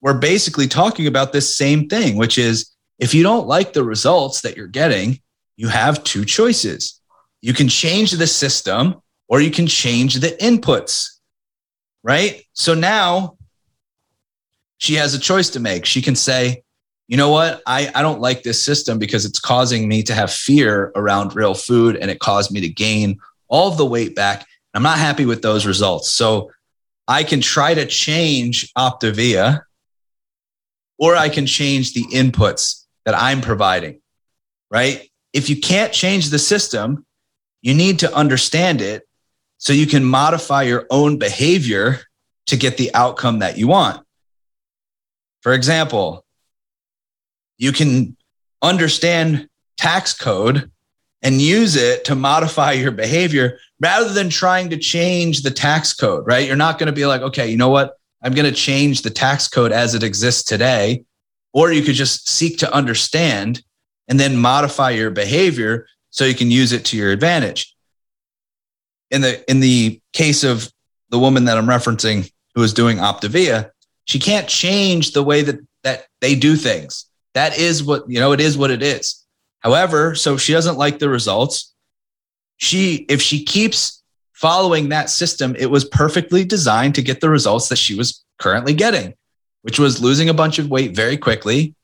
we're 0.00 0.18
basically 0.18 0.68
talking 0.68 1.06
about 1.06 1.32
this 1.32 1.56
same 1.56 1.88
thing, 1.88 2.16
which 2.16 2.38
is 2.38 2.70
if 2.98 3.14
you 3.14 3.22
don't 3.22 3.46
like 3.46 3.72
the 3.72 3.84
results 3.84 4.42
that 4.42 4.56
you're 4.56 4.66
getting, 4.66 5.20
you 5.56 5.68
have 5.68 6.04
two 6.04 6.24
choices. 6.24 7.00
You 7.40 7.54
can 7.54 7.68
change 7.68 8.12
the 8.12 8.26
system 8.26 9.02
or 9.28 9.40
you 9.40 9.50
can 9.50 9.66
change 9.66 10.14
the 10.14 10.36
inputs, 10.40 11.18
right? 12.02 12.42
So 12.52 12.74
now 12.74 13.36
she 14.78 14.94
has 14.94 15.14
a 15.14 15.18
choice 15.18 15.50
to 15.50 15.60
make. 15.60 15.84
She 15.84 16.02
can 16.02 16.16
say, 16.16 16.62
you 17.06 17.16
know 17.16 17.30
what? 17.30 17.62
I, 17.66 17.90
I 17.94 18.02
don't 18.02 18.20
like 18.20 18.42
this 18.42 18.62
system 18.62 18.98
because 18.98 19.24
it's 19.24 19.38
causing 19.38 19.88
me 19.88 20.02
to 20.04 20.14
have 20.14 20.32
fear 20.32 20.90
around 20.96 21.36
real 21.36 21.54
food 21.54 21.96
and 21.96 22.10
it 22.10 22.18
caused 22.18 22.50
me 22.50 22.60
to 22.60 22.68
gain 22.68 23.18
all 23.48 23.70
of 23.70 23.76
the 23.76 23.86
weight 23.86 24.14
back. 24.16 24.46
I'm 24.72 24.82
not 24.82 24.98
happy 24.98 25.26
with 25.26 25.42
those 25.42 25.66
results. 25.66 26.10
So 26.10 26.50
I 27.06 27.22
can 27.22 27.40
try 27.40 27.74
to 27.74 27.86
change 27.86 28.72
Optavia 28.74 29.62
or 30.98 31.16
I 31.16 31.28
can 31.28 31.46
change 31.46 31.92
the 31.92 32.04
inputs 32.04 32.84
that 33.04 33.14
I'm 33.14 33.40
providing, 33.40 34.00
right? 34.70 35.08
If 35.34 35.50
you 35.50 35.60
can't 35.60 35.92
change 35.92 36.30
the 36.30 36.38
system, 36.38 37.04
you 37.60 37.74
need 37.74 37.98
to 37.98 38.14
understand 38.14 38.80
it 38.80 39.06
so 39.58 39.72
you 39.72 39.86
can 39.86 40.04
modify 40.04 40.62
your 40.62 40.86
own 40.90 41.18
behavior 41.18 42.00
to 42.46 42.56
get 42.56 42.76
the 42.76 42.94
outcome 42.94 43.40
that 43.40 43.58
you 43.58 43.66
want. 43.66 44.04
For 45.42 45.52
example, 45.52 46.24
you 47.58 47.72
can 47.72 48.16
understand 48.62 49.48
tax 49.76 50.14
code 50.14 50.70
and 51.22 51.40
use 51.40 51.74
it 51.74 52.04
to 52.04 52.14
modify 52.14 52.72
your 52.72 52.90
behavior 52.90 53.58
rather 53.80 54.12
than 54.12 54.28
trying 54.28 54.70
to 54.70 54.76
change 54.76 55.42
the 55.42 55.50
tax 55.50 55.92
code, 55.92 56.26
right? 56.26 56.46
You're 56.46 56.56
not 56.56 56.78
going 56.78 56.86
to 56.86 56.92
be 56.92 57.06
like, 57.06 57.22
okay, 57.22 57.48
you 57.48 57.56
know 57.56 57.70
what? 57.70 57.96
I'm 58.22 58.34
going 58.34 58.48
to 58.48 58.56
change 58.56 59.02
the 59.02 59.10
tax 59.10 59.48
code 59.48 59.72
as 59.72 59.94
it 59.94 60.02
exists 60.02 60.44
today. 60.44 61.04
Or 61.52 61.72
you 61.72 61.82
could 61.82 61.94
just 61.94 62.28
seek 62.28 62.58
to 62.58 62.72
understand 62.72 63.62
and 64.08 64.18
then 64.20 64.36
modify 64.36 64.90
your 64.90 65.10
behavior 65.10 65.86
so 66.10 66.24
you 66.24 66.34
can 66.34 66.50
use 66.50 66.72
it 66.72 66.84
to 66.86 66.96
your 66.96 67.10
advantage. 67.10 67.74
In 69.10 69.20
the 69.20 69.48
in 69.50 69.60
the 69.60 70.00
case 70.12 70.44
of 70.44 70.70
the 71.10 71.18
woman 71.18 71.44
that 71.44 71.58
I'm 71.58 71.66
referencing 71.66 72.30
who 72.54 72.62
is 72.62 72.72
doing 72.72 72.98
Optavia, 72.98 73.70
she 74.04 74.18
can't 74.18 74.48
change 74.48 75.12
the 75.12 75.22
way 75.22 75.42
that 75.42 75.60
that 75.82 76.06
they 76.20 76.34
do 76.34 76.56
things. 76.56 77.06
That 77.34 77.58
is 77.58 77.82
what, 77.82 78.08
you 78.08 78.20
know, 78.20 78.32
it 78.32 78.40
is 78.40 78.56
what 78.56 78.70
it 78.70 78.82
is. 78.82 79.24
However, 79.60 80.14
so 80.14 80.36
she 80.36 80.52
doesn't 80.52 80.78
like 80.78 80.98
the 80.98 81.08
results. 81.08 81.74
She 82.56 83.06
if 83.08 83.20
she 83.20 83.44
keeps 83.44 84.02
following 84.32 84.88
that 84.88 85.10
system, 85.10 85.56
it 85.58 85.70
was 85.70 85.84
perfectly 85.84 86.44
designed 86.44 86.94
to 86.96 87.02
get 87.02 87.20
the 87.20 87.30
results 87.30 87.68
that 87.68 87.76
she 87.76 87.94
was 87.94 88.24
currently 88.38 88.74
getting, 88.74 89.14
which 89.62 89.78
was 89.78 90.02
losing 90.02 90.28
a 90.28 90.34
bunch 90.34 90.58
of 90.58 90.70
weight 90.70 90.94
very 90.94 91.16
quickly, 91.16 91.74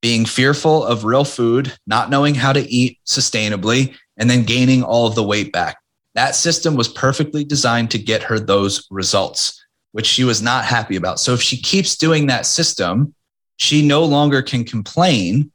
being 0.00 0.24
fearful 0.24 0.84
of 0.84 1.04
real 1.04 1.24
food, 1.24 1.76
not 1.86 2.10
knowing 2.10 2.34
how 2.34 2.52
to 2.52 2.60
eat 2.60 2.98
sustainably, 3.06 3.94
and 4.16 4.28
then 4.28 4.44
gaining 4.44 4.82
all 4.82 5.06
of 5.06 5.14
the 5.14 5.22
weight 5.22 5.52
back. 5.52 5.78
That 6.14 6.34
system 6.34 6.74
was 6.74 6.88
perfectly 6.88 7.44
designed 7.44 7.90
to 7.92 7.98
get 7.98 8.22
her 8.24 8.38
those 8.38 8.86
results, 8.90 9.64
which 9.92 10.06
she 10.06 10.24
was 10.24 10.42
not 10.42 10.64
happy 10.64 10.96
about. 10.96 11.20
So 11.20 11.34
if 11.34 11.42
she 11.42 11.60
keeps 11.60 11.96
doing 11.96 12.26
that 12.26 12.46
system, 12.46 13.14
she 13.56 13.86
no 13.86 14.04
longer 14.04 14.42
can 14.42 14.64
complain. 14.64 15.52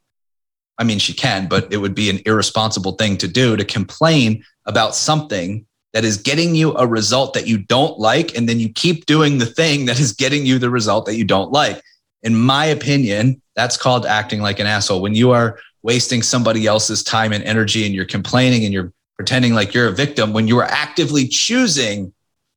I 0.78 0.84
mean, 0.84 0.98
she 0.98 1.12
can, 1.12 1.48
but 1.48 1.72
it 1.72 1.78
would 1.78 1.94
be 1.94 2.08
an 2.10 2.20
irresponsible 2.24 2.92
thing 2.92 3.16
to 3.18 3.28
do 3.28 3.56
to 3.56 3.64
complain 3.64 4.44
about 4.64 4.94
something 4.94 5.66
that 5.92 6.04
is 6.04 6.18
getting 6.18 6.54
you 6.54 6.76
a 6.76 6.86
result 6.86 7.34
that 7.34 7.46
you 7.46 7.58
don't 7.58 7.98
like. 7.98 8.36
And 8.36 8.48
then 8.48 8.60
you 8.60 8.68
keep 8.68 9.06
doing 9.06 9.38
the 9.38 9.46
thing 9.46 9.86
that 9.86 9.98
is 9.98 10.12
getting 10.12 10.44
you 10.46 10.58
the 10.58 10.70
result 10.70 11.06
that 11.06 11.16
you 11.16 11.24
don't 11.24 11.52
like. 11.52 11.82
In 12.22 12.34
my 12.34 12.66
opinion, 12.66 13.40
that's 13.54 13.76
called 13.76 14.06
acting 14.06 14.40
like 14.40 14.58
an 14.58 14.66
asshole. 14.66 15.00
When 15.00 15.14
you 15.14 15.32
are 15.32 15.58
wasting 15.82 16.22
somebody 16.22 16.66
else's 16.66 17.02
time 17.02 17.32
and 17.32 17.44
energy 17.44 17.86
and 17.86 17.94
you're 17.94 18.04
complaining 18.04 18.64
and 18.64 18.72
you're 18.72 18.92
pretending 19.14 19.54
like 19.54 19.72
you're 19.72 19.88
a 19.88 19.92
victim 19.92 20.32
when 20.32 20.48
you 20.48 20.58
are 20.58 20.64
actively 20.64 21.26
choosing 21.26 22.12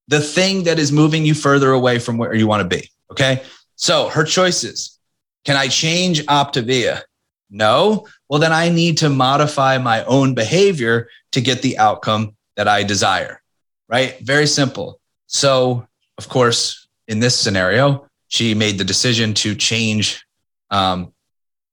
the 0.07 0.19
thing 0.19 0.63
that 0.63 0.79
is 0.79 0.91
moving 0.91 1.25
you 1.25 1.33
further 1.33 1.71
away 1.71 1.99
from 1.99 2.17
where 2.17 2.33
you 2.33 2.47
want 2.47 2.67
to 2.67 2.77
be. 2.77 2.89
Okay. 3.11 3.43
So 3.75 4.09
her 4.09 4.23
choices 4.23 4.99
can 5.45 5.55
I 5.55 5.67
change 5.67 6.25
Optavia? 6.25 7.01
No. 7.49 8.07
Well, 8.29 8.39
then 8.39 8.53
I 8.53 8.69
need 8.69 8.97
to 8.99 9.09
modify 9.09 9.77
my 9.77 10.03
own 10.05 10.33
behavior 10.33 11.09
to 11.31 11.41
get 11.41 11.61
the 11.61 11.77
outcome 11.77 12.35
that 12.55 12.67
I 12.67 12.83
desire. 12.83 13.41
Right. 13.87 14.19
Very 14.19 14.45
simple. 14.45 14.99
So, 15.27 15.87
of 16.17 16.29
course, 16.29 16.87
in 17.07 17.19
this 17.19 17.35
scenario, 17.35 18.07
she 18.29 18.53
made 18.53 18.77
the 18.77 18.83
decision 18.83 19.33
to 19.33 19.55
change 19.55 20.23
um, 20.71 21.13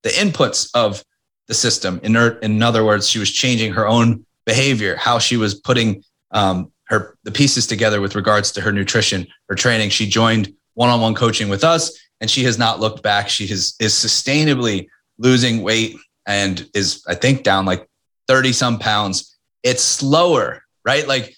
the 0.02 0.10
inputs 0.10 0.70
of 0.74 1.04
the 1.46 1.54
system. 1.54 2.00
In, 2.02 2.14
her, 2.14 2.38
in 2.38 2.62
other 2.62 2.84
words, 2.84 3.08
she 3.08 3.18
was 3.18 3.30
changing 3.30 3.72
her 3.74 3.86
own 3.86 4.26
behavior, 4.44 4.96
how 4.96 5.18
she 5.18 5.36
was 5.36 5.54
putting 5.54 6.02
um, 6.32 6.72
her 6.84 7.16
the 7.24 7.30
pieces 7.30 7.66
together 7.66 8.00
with 8.00 8.14
regards 8.14 8.52
to 8.52 8.60
her 8.60 8.72
nutrition, 8.72 9.26
her 9.48 9.54
training. 9.54 9.90
She 9.90 10.06
joined 10.08 10.52
one-on-one 10.74 11.14
coaching 11.14 11.48
with 11.48 11.64
us, 11.64 11.96
and 12.20 12.30
she 12.30 12.44
has 12.44 12.58
not 12.58 12.80
looked 12.80 13.02
back. 13.02 13.28
She 13.28 13.46
has, 13.48 13.74
is 13.80 13.92
sustainably 13.92 14.88
losing 15.18 15.62
weight 15.62 15.96
and 16.26 16.68
is, 16.74 17.04
I 17.06 17.14
think, 17.14 17.42
down 17.42 17.66
like 17.66 17.88
30 18.28 18.52
some 18.52 18.78
pounds. 18.78 19.36
It's 19.62 19.82
slower, 19.82 20.62
right? 20.84 21.06
Like 21.06 21.34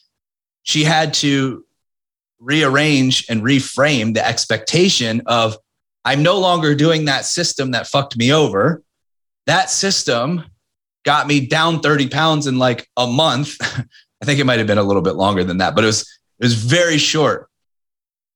she 0.62 0.84
had 0.84 1.14
to 1.14 1.64
rearrange 2.40 3.26
and 3.28 3.42
reframe 3.42 4.14
the 4.14 4.26
expectation 4.26 5.22
of 5.26 5.56
I'm 6.04 6.22
no 6.22 6.38
longer 6.38 6.74
doing 6.74 7.06
that 7.06 7.24
system 7.24 7.72
that 7.72 7.86
fucked 7.86 8.16
me 8.16 8.32
over. 8.32 8.82
That 9.46 9.70
system 9.70 10.44
got 11.04 11.26
me 11.26 11.46
down 11.46 11.80
30 11.80 12.08
pounds 12.08 12.46
in 12.46 12.58
like 12.58 12.88
a 12.96 13.06
month. 13.06 13.56
I 14.22 14.24
think 14.24 14.40
it 14.40 14.44
might 14.44 14.58
have 14.58 14.66
been 14.66 14.78
a 14.78 14.82
little 14.82 15.02
bit 15.02 15.14
longer 15.14 15.44
than 15.44 15.58
that, 15.58 15.74
but 15.74 15.84
it 15.84 15.88
was 15.88 16.02
it 16.02 16.44
was 16.44 16.54
very 16.54 16.98
short. 16.98 17.48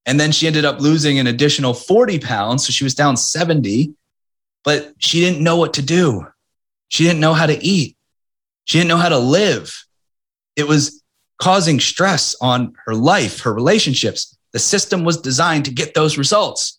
And 0.07 0.19
then 0.19 0.33
she 0.33 0.47
ended 0.47 0.65
up 0.65 0.81
losing 0.81 1.19
an 1.19 1.29
additional 1.29 1.75
40 1.75 2.19
pounds. 2.19 2.67
So 2.67 2.73
she 2.73 2.83
was 2.83 2.95
down 2.95 3.17
70, 3.17 3.95
but 4.65 4.93
she 4.99 5.21
didn't 5.21 5.43
know 5.43 5.57
what 5.57 5.75
to 5.75 5.83
do. 5.83 6.27
She 6.89 7.05
didn't 7.05 7.21
know 7.21 7.35
how 7.35 7.47
to 7.47 7.65
eat. 7.65 7.97
She 8.65 8.79
didn't 8.79 8.89
know 8.89 8.97
how 8.97 9.09
to 9.09 9.19
live. 9.19 9.85
It 10.57 10.67
was 10.67 11.02
causing 11.43 11.81
stress 11.81 12.37
on 12.41 12.73
her 12.87 12.95
life, 12.95 13.41
her 13.41 13.53
relationships. 13.53 14.39
The 14.53 14.61
system 14.61 15.03
was 15.03 15.21
designed 15.21 15.65
to 15.65 15.73
get 15.73 15.93
those 15.93 16.17
results. 16.17 16.79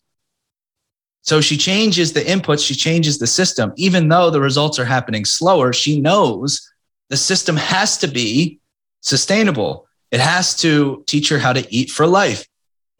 So 1.20 1.42
she 1.42 1.58
changes 1.58 2.14
the 2.14 2.22
inputs, 2.22 2.66
she 2.66 2.74
changes 2.74 3.18
the 3.18 3.26
system. 3.26 3.74
Even 3.76 4.08
though 4.08 4.30
the 4.30 4.40
results 4.40 4.78
are 4.78 4.86
happening 4.86 5.26
slower, 5.26 5.74
she 5.74 6.00
knows 6.00 6.66
the 7.10 7.16
system 7.18 7.58
has 7.58 7.98
to 7.98 8.08
be 8.08 8.58
sustainable. 9.02 9.86
It 10.10 10.20
has 10.20 10.56
to 10.62 11.04
teach 11.06 11.28
her 11.28 11.38
how 11.38 11.52
to 11.52 11.66
eat 11.70 11.90
for 11.90 12.06
life. 12.06 12.46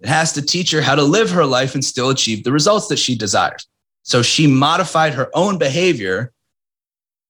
It 0.00 0.08
has 0.08 0.34
to 0.34 0.42
teach 0.42 0.70
her 0.72 0.82
how 0.82 0.96
to 0.96 1.02
live 1.02 1.30
her 1.30 1.46
life 1.46 1.72
and 1.72 1.82
still 1.82 2.10
achieve 2.10 2.44
the 2.44 2.52
results 2.52 2.88
that 2.88 2.98
she 2.98 3.16
desires. 3.16 3.66
So 4.02 4.20
she 4.20 4.46
modified 4.46 5.14
her 5.14 5.30
own 5.32 5.56
behavior, 5.56 6.30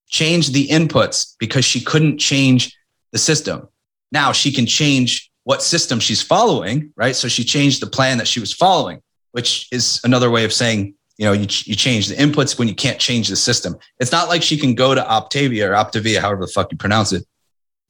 changed 0.09 0.55
the 0.55 0.67
inputs 0.67 1.37
because 1.39 1.65
she 1.65 1.81
couldn't 1.81 2.19
change 2.19 2.77
the 3.13 3.19
system. 3.19 3.69
Now 4.15 4.33
she 4.33 4.51
can 4.53 4.65
change 4.65 5.31
what 5.43 5.63
system 5.63 6.01
she's 6.01 6.23
following, 6.23 6.93
right? 6.97 7.15
So 7.15 7.29
she 7.29 7.45
changed 7.45 7.83
the 7.83 7.87
plan 7.87 8.17
that 8.19 8.29
she 8.29 8.41
was 8.41 8.53
following, 8.53 9.03
which 9.33 9.69
is 9.71 10.01
another 10.05 10.31
way 10.31 10.45
of 10.45 10.53
saying, 10.53 10.95
you 11.19 11.27
know, 11.27 11.33
you, 11.33 11.43
you 11.65 11.77
change 11.77 12.09
the 12.09 12.15
inputs 12.15 12.59
when 12.59 12.67
you 12.67 12.75
can't 12.75 12.99
change 12.99 13.29
the 13.29 13.37
system. 13.37 13.77
It's 14.01 14.13
not 14.13 14.29
like 14.29 14.43
she 14.43 14.57
can 14.57 14.75
go 14.75 14.95
to 14.95 15.03
Optavia 15.03 15.69
or 15.69 15.73
Optavia, 15.75 16.21
however 16.21 16.47
the 16.47 16.53
fuck 16.53 16.73
you 16.73 16.79
pronounce 16.79 17.13
it, 17.13 17.25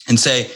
and 0.08 0.18
say, 0.18 0.50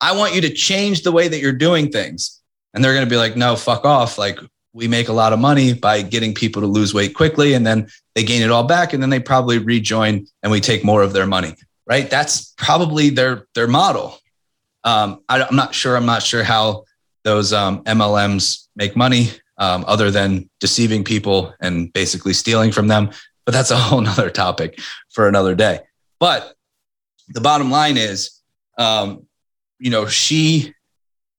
I 0.00 0.16
want 0.16 0.34
you 0.34 0.40
to 0.42 0.50
change 0.52 1.02
the 1.02 1.12
way 1.12 1.26
that 1.26 1.40
you're 1.40 1.52
doing 1.52 1.90
things. 1.90 2.40
And 2.72 2.84
they're 2.84 2.94
going 2.94 3.06
to 3.06 3.10
be 3.10 3.16
like, 3.16 3.36
no, 3.36 3.56
fuck 3.56 3.84
off. 3.84 4.18
Like, 4.18 4.38
we 4.74 4.88
make 4.88 5.08
a 5.08 5.12
lot 5.12 5.32
of 5.32 5.38
money 5.38 5.72
by 5.72 6.02
getting 6.02 6.34
people 6.34 6.60
to 6.60 6.68
lose 6.68 6.92
weight 6.92 7.14
quickly 7.14 7.54
and 7.54 7.66
then 7.66 7.86
they 8.14 8.24
gain 8.24 8.42
it 8.42 8.50
all 8.50 8.64
back 8.64 8.92
and 8.92 9.02
then 9.02 9.08
they 9.08 9.20
probably 9.20 9.58
rejoin 9.58 10.26
and 10.42 10.52
we 10.52 10.60
take 10.60 10.84
more 10.84 11.02
of 11.02 11.12
their 11.12 11.26
money 11.26 11.54
right 11.86 12.10
that's 12.10 12.52
probably 12.58 13.08
their 13.08 13.46
their 13.54 13.68
model 13.68 14.18
um, 14.84 15.22
I, 15.28 15.42
am 15.42 15.56
not 15.56 15.74
sure 15.74 15.96
i'm 15.96 16.06
not 16.06 16.22
sure 16.22 16.42
how 16.42 16.84
those 17.24 17.52
um, 17.52 17.82
mlms 17.84 18.68
make 18.76 18.96
money 18.96 19.30
um, 19.58 19.84
other 19.86 20.10
than 20.10 20.50
deceiving 20.60 21.04
people 21.04 21.54
and 21.60 21.92
basically 21.92 22.32
stealing 22.32 22.72
from 22.72 22.88
them 22.88 23.10
but 23.44 23.52
that's 23.52 23.70
a 23.70 23.76
whole 23.78 24.00
nother 24.00 24.30
topic 24.30 24.80
for 25.10 25.28
another 25.28 25.54
day 25.54 25.80
but 26.18 26.54
the 27.28 27.40
bottom 27.40 27.70
line 27.70 27.96
is 27.96 28.40
um, 28.78 29.26
you 29.78 29.90
know 29.90 30.06
she 30.06 30.74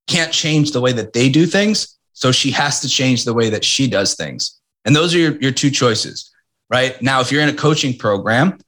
can't 0.06 0.32
change 0.32 0.70
the 0.72 0.80
way 0.80 0.92
that 0.92 1.12
they 1.12 1.28
do 1.28 1.46
things 1.46 1.96
so 2.16 2.32
she 2.32 2.50
has 2.52 2.80
to 2.80 2.88
change 2.88 3.24
the 3.24 3.34
way 3.34 3.50
that 3.50 3.62
she 3.62 3.86
does 3.86 4.14
things. 4.14 4.58
And 4.86 4.96
those 4.96 5.14
are 5.14 5.18
your, 5.18 5.36
your 5.36 5.52
two 5.52 5.70
choices, 5.70 6.32
right? 6.70 7.00
Now, 7.02 7.20
if 7.20 7.30
you're 7.30 7.42
in 7.42 7.50
a 7.50 7.54
coaching 7.54 7.98
program 7.98 8.58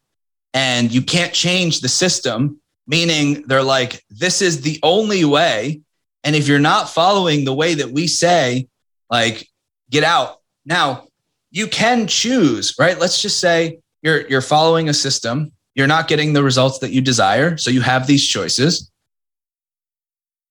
and 0.53 0.93
you 0.93 1.01
can't 1.01 1.33
change 1.33 1.81
the 1.81 1.89
system, 1.89 2.61
meaning 2.89 3.45
they're 3.47 3.63
like, 3.63 4.03
this 4.11 4.43
is 4.43 4.63
the 4.63 4.81
only 4.83 5.25
way. 5.25 5.83
And 6.25 6.35
if 6.35 6.49
you're 6.49 6.59
not 6.59 6.91
following 6.91 7.45
the 7.45 7.55
way 7.55 7.75
that 7.75 7.93
we 7.93 8.09
say, 8.09 8.67
like, 9.09 9.47
get 9.91 10.03
out. 10.03 10.39
Now, 10.65 11.07
you 11.51 11.69
can 11.69 12.07
choose, 12.07 12.75
right? 12.79 12.99
Let's 12.99 13.23
just 13.23 13.39
say 13.39 13.79
you're 14.03 14.27
you're 14.29 14.41
following 14.41 14.89
a 14.89 14.95
system, 14.95 15.53
you're 15.75 15.87
not 15.87 16.09
getting 16.09 16.33
the 16.33 16.43
results 16.43 16.81
that 16.81 16.91
you 16.91 17.01
desire, 17.01 17.57
so 17.57 17.71
you 17.71 17.81
have 17.83 18.07
these 18.07 18.27
choices. 18.27 18.91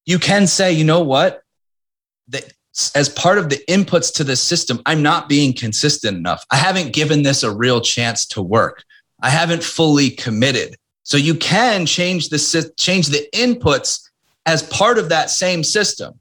You 0.05 0.19
can 0.19 0.47
say, 0.47 0.71
you 0.71 0.85
know 0.85 1.01
what? 1.01 1.41
The, 2.29 2.49
as 2.95 3.09
part 3.09 3.37
of 3.37 3.49
the 3.49 3.59
inputs 3.67 4.13
to 4.15 4.23
the 4.23 4.35
system, 4.35 4.81
I'm 4.85 5.01
not 5.01 5.27
being 5.27 5.53
consistent 5.53 6.15
enough. 6.15 6.45
I 6.51 6.55
haven't 6.57 6.93
given 6.93 7.23
this 7.23 7.43
a 7.43 7.53
real 7.53 7.81
chance 7.81 8.25
to 8.27 8.41
work. 8.41 8.83
I 9.21 9.29
haven't 9.29 9.63
fully 9.63 10.11
committed. 10.11 10.77
So 11.07 11.15
you 11.15 11.35
can 11.35 11.85
change 11.85 12.27
the 12.27 12.73
change 12.75 13.07
the 13.07 13.29
inputs 13.33 14.09
as 14.45 14.61
part 14.63 14.97
of 14.97 15.07
that 15.07 15.29
same 15.29 15.63
system. 15.63 16.19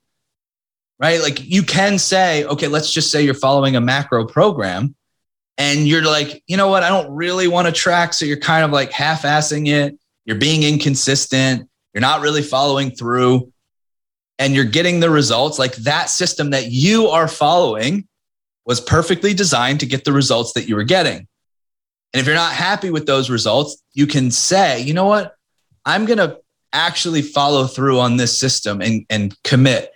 Right? 1.01 1.21
Like 1.21 1.45
you 1.45 1.65
can 1.65 1.99
say, 1.99 2.45
okay, 2.45 2.69
let's 2.69 2.93
just 2.93 3.11
say 3.11 3.23
you're 3.25 3.35
following 3.35 3.75
a 3.75 3.81
macro 3.81 4.25
program 4.25 4.95
and 5.59 5.89
you're 5.89 6.05
like, 6.05 6.41
you 6.47 6.57
know 6.57 6.69
what? 6.69 6.85
I 6.85 6.89
don't 6.89 7.11
really 7.11 7.49
want 7.49 7.67
to 7.67 7.73
track. 7.73 8.15
So 8.15 8.27
you're 8.27 8.39
kind 8.39 8.65
of 8.65 8.71
like 8.71 8.93
half 8.93 9.23
assing 9.23 9.67
it. 9.67 9.99
You're 10.25 10.39
being 10.39 10.63
inconsistent. 10.63 11.69
You're 11.93 12.01
not 12.01 12.21
really 12.21 12.43
following 12.43 12.93
through 12.93 13.53
and 14.39 14.55
you're 14.55 14.65
getting 14.65 15.01
the 15.01 15.11
results, 15.11 15.59
like 15.59 15.75
that 15.77 16.11
system 16.11 16.51
that 16.51 16.71
you 16.71 17.09
are 17.09 17.27
following 17.27 18.07
was 18.65 18.81
perfectly 18.81 19.35
designed 19.35 19.81
to 19.81 19.87
get 19.87 20.05
the 20.05 20.13
results 20.13 20.53
that 20.53 20.69
you 20.69 20.77
were 20.77 20.85
getting. 20.85 21.27
And 22.17 22.23
if 22.23 22.27
you're 22.27 22.35
not 22.35 22.55
happy 22.55 22.89
with 22.89 23.05
those 23.05 23.29
results, 23.29 23.77
you 23.93 24.07
can 24.07 24.31
say, 24.31 24.81
you 24.81 24.95
know 24.95 25.05
what? 25.05 25.37
I'm 25.85 26.07
going 26.07 26.17
to 26.17 26.39
actually 26.73 27.21
follow 27.21 27.67
through 27.67 28.01
on 28.01 28.17
this 28.17 28.39
system 28.39 28.81
and, 28.81 29.05
and 29.11 29.37
commit 29.43 29.93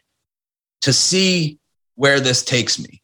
to 0.82 0.92
see 0.92 1.58
where 1.94 2.20
this 2.20 2.44
takes 2.44 2.78
me. 2.78 3.00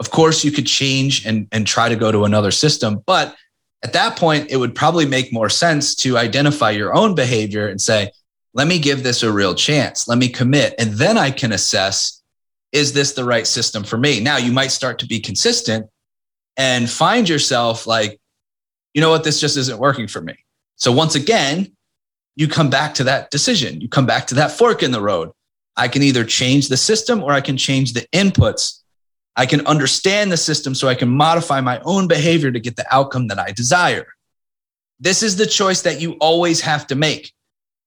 Of 0.00 0.10
course, 0.10 0.42
you 0.42 0.52
could 0.52 0.66
change 0.66 1.26
and, 1.26 1.48
and 1.52 1.66
try 1.66 1.90
to 1.90 1.96
go 1.96 2.10
to 2.10 2.24
another 2.24 2.50
system, 2.50 3.02
but 3.04 3.36
at 3.82 3.92
that 3.92 4.16
point, 4.16 4.50
it 4.50 4.56
would 4.56 4.74
probably 4.74 5.04
make 5.04 5.30
more 5.30 5.50
sense 5.50 5.94
to 5.96 6.16
identify 6.16 6.70
your 6.70 6.94
own 6.94 7.14
behavior 7.14 7.68
and 7.68 7.78
say, 7.78 8.10
let 8.54 8.66
me 8.66 8.78
give 8.78 9.02
this 9.02 9.22
a 9.22 9.30
real 9.30 9.54
chance. 9.54 10.08
Let 10.08 10.16
me 10.16 10.30
commit. 10.30 10.74
And 10.78 10.94
then 10.94 11.18
I 11.18 11.30
can 11.30 11.52
assess 11.52 12.22
is 12.72 12.94
this 12.94 13.12
the 13.12 13.24
right 13.24 13.46
system 13.46 13.84
for 13.84 13.98
me? 13.98 14.18
Now, 14.20 14.38
you 14.38 14.50
might 14.50 14.72
start 14.72 14.98
to 15.00 15.06
be 15.06 15.20
consistent 15.20 15.90
and 16.56 16.88
find 16.88 17.28
yourself 17.28 17.86
like, 17.86 18.20
you 18.92 19.00
know 19.00 19.10
what, 19.10 19.24
this 19.24 19.40
just 19.40 19.56
isn't 19.56 19.78
working 19.78 20.06
for 20.06 20.20
me. 20.20 20.34
So 20.76 20.92
once 20.92 21.14
again, 21.14 21.74
you 22.36 22.48
come 22.48 22.70
back 22.70 22.94
to 22.94 23.04
that 23.04 23.30
decision. 23.30 23.80
You 23.80 23.88
come 23.88 24.06
back 24.06 24.26
to 24.28 24.34
that 24.36 24.50
fork 24.50 24.82
in 24.82 24.90
the 24.90 25.00
road. 25.00 25.30
I 25.76 25.88
can 25.88 26.02
either 26.02 26.24
change 26.24 26.68
the 26.68 26.76
system 26.76 27.22
or 27.22 27.32
I 27.32 27.40
can 27.40 27.56
change 27.56 27.92
the 27.92 28.06
inputs. 28.12 28.80
I 29.36 29.46
can 29.46 29.66
understand 29.66 30.30
the 30.30 30.36
system 30.36 30.74
so 30.74 30.88
I 30.88 30.94
can 30.94 31.08
modify 31.08 31.60
my 31.60 31.80
own 31.84 32.06
behavior 32.06 32.52
to 32.52 32.60
get 32.60 32.76
the 32.76 32.86
outcome 32.94 33.28
that 33.28 33.38
I 33.38 33.50
desire. 33.50 34.06
This 35.00 35.22
is 35.22 35.36
the 35.36 35.46
choice 35.46 35.82
that 35.82 36.00
you 36.00 36.12
always 36.20 36.60
have 36.60 36.86
to 36.88 36.94
make. 36.94 37.32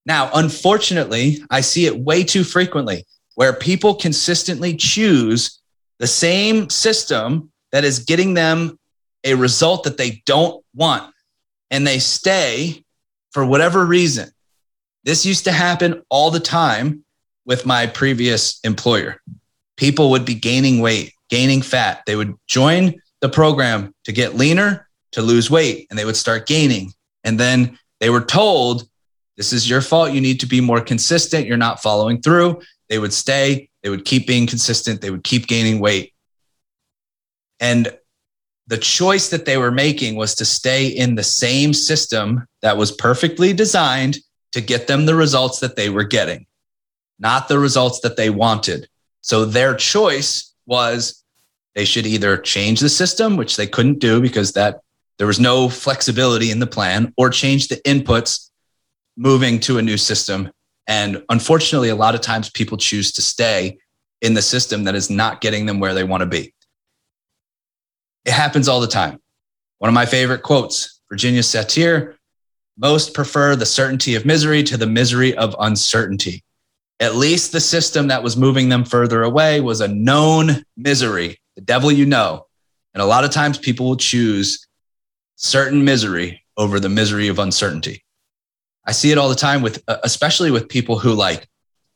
Now, 0.06 0.30
unfortunately, 0.34 1.42
I 1.50 1.62
see 1.62 1.86
it 1.86 1.98
way 1.98 2.24
too 2.24 2.44
frequently 2.44 3.06
where 3.36 3.54
people 3.54 3.96
consistently 3.96 4.76
choose 4.76 5.62
the 6.00 6.08
same 6.08 6.70
system 6.70 7.52
that 7.72 7.84
is 7.84 8.00
getting 8.00 8.34
them 8.34 8.78
a 9.24 9.34
result 9.34 9.84
that 9.84 9.98
they 9.98 10.22
don't 10.26 10.64
want 10.74 11.14
and 11.72 11.86
they 11.86 12.00
stay 12.00 12.84
for 13.32 13.46
whatever 13.46 13.86
reason. 13.86 14.30
This 15.04 15.26
used 15.26 15.46
to 15.46 15.52
happen 15.52 16.04
all 16.10 16.32
the 16.32 16.40
time 16.40 17.04
with 17.46 17.66
my 17.66 17.88
previous 17.88 18.60
employer. 18.64 19.22
People 19.78 20.10
would 20.12 20.26
be 20.26 20.36
gaining 20.36 20.82
weight, 20.82 21.14
gaining 21.30 21.62
fat. 21.62 22.04
They 22.06 22.16
would 22.16 22.36
join 22.48 22.96
the 23.22 23.30
program 23.30 23.94
to 24.04 24.12
get 24.12 24.36
leaner, 24.36 24.88
to 25.14 25.22
lose 25.22 25.50
weight, 25.50 25.88
and 25.90 25.98
they 25.98 26.06
would 26.06 26.18
start 26.18 26.48
gaining. 26.48 26.92
And 27.24 27.40
then 27.40 27.78
they 28.00 28.10
were 28.10 28.24
told 28.24 28.88
this 29.38 29.54
is 29.54 29.70
your 29.70 29.82
fault. 29.82 30.12
You 30.12 30.22
need 30.22 30.40
to 30.40 30.46
be 30.46 30.62
more 30.62 30.82
consistent. 30.82 31.46
You're 31.46 31.58
not 31.58 31.82
following 31.82 32.22
through. 32.22 32.62
They 32.90 33.00
would 33.00 33.14
stay, 33.14 33.70
they 33.84 33.90
would 33.90 34.06
keep 34.06 34.28
being 34.28 34.48
consistent, 34.48 35.02
they 35.02 35.12
would 35.12 35.24
keep 35.24 35.48
gaining 35.48 35.80
weight. 35.80 36.14
And 37.60 37.98
the 38.68 38.78
choice 38.78 39.30
that 39.30 39.46
they 39.46 39.58
were 39.58 39.72
making 39.72 40.16
was 40.16 40.36
to 40.36 40.46
stay 40.46 40.88
in 40.88 41.16
the 41.16 41.24
same 41.24 41.74
system 41.74 42.46
that 42.62 42.78
was 42.78 42.92
perfectly 42.92 43.54
designed 43.54 44.18
to 44.52 44.62
get 44.62 44.88
them 44.88 45.06
the 45.06 45.16
results 45.16 45.60
that 45.60 45.76
they 45.76 45.90
were 45.90 46.04
getting, 46.04 46.46
not 47.20 47.48
the 47.48 47.60
results 47.60 48.02
that 48.02 48.18
they 48.18 48.30
wanted. 48.30 48.90
So 49.22 49.46
their 49.46 49.76
choice 49.76 50.54
was 50.66 51.24
they 51.76 51.86
should 51.86 52.06
either 52.06 52.38
change 52.38 52.80
the 52.80 52.90
system, 52.90 53.38
which 53.38 53.56
they 53.56 53.68
couldn't 53.68 54.00
do 54.00 54.20
because 54.20 54.54
that 54.54 54.82
there 55.18 55.28
was 55.28 55.40
no 55.40 55.70
flexibility 55.70 56.52
in 56.52 56.60
the 56.60 56.68
plan, 56.68 57.14
or 57.18 57.30
change 57.30 57.70
the 57.70 57.78
inputs 57.78 58.50
moving 59.16 59.60
to 59.62 59.78
a 59.78 59.82
new 59.82 59.98
system. 59.98 60.52
And 60.88 61.24
unfortunately, 61.30 61.90
a 61.90 61.96
lot 61.96 62.16
of 62.16 62.22
times 62.22 62.50
people 62.50 62.78
choose 62.78 63.12
to 63.14 63.22
stay 63.22 63.80
in 64.22 64.34
the 64.34 64.42
system 64.42 64.84
that 64.84 64.96
is 64.96 65.10
not 65.10 65.42
getting 65.42 65.66
them 65.66 65.80
where 65.80 65.94
they 65.94 66.04
want 66.04 66.22
to 66.22 66.28
be. 66.28 66.54
It 68.28 68.34
happens 68.34 68.68
all 68.68 68.82
the 68.82 68.88
time. 68.88 69.20
One 69.80 69.88
of 69.88 69.96
my 69.96 70.06
favorite 70.06 70.44
quotes 70.44 71.02
Virginia 71.10 71.42
Satir 71.42 72.16
most 72.78 73.14
prefer 73.14 73.56
the 73.56 73.66
certainty 73.66 74.16
of 74.16 74.26
misery 74.26 74.62
to 74.64 74.78
the 74.78 74.86
misery 74.86 75.36
of 75.36 75.56
uncertainty. 75.60 76.44
At 77.00 77.16
least 77.16 77.54
the 77.54 77.62
system 77.62 78.10
that 78.10 78.22
was 78.22 78.36
moving 78.36 78.70
them 78.70 78.84
further 78.84 79.24
away 79.24 79.62
was 79.62 79.82
a 79.82 79.88
known 79.88 80.64
misery, 80.76 81.40
the 81.56 81.62
devil 81.62 81.92
you 81.92 82.06
know. 82.06 82.48
And 82.94 83.02
a 83.02 83.06
lot 83.06 83.24
of 83.24 83.32
times 83.32 83.58
people 83.58 83.88
will 83.88 83.98
choose 83.98 84.68
certain 85.38 85.86
misery 85.86 86.44
over 86.58 86.80
the 86.80 86.90
misery 86.90 87.30
of 87.30 87.40
uncertainty. 87.40 88.04
I 88.86 88.92
see 88.92 89.12
it 89.12 89.18
all 89.18 89.30
the 89.30 89.36
time 89.36 89.62
with, 89.62 89.82
uh, 89.88 89.98
especially 90.04 90.52
with 90.52 90.68
people 90.68 91.00
who 91.00 91.14
like 91.14 91.48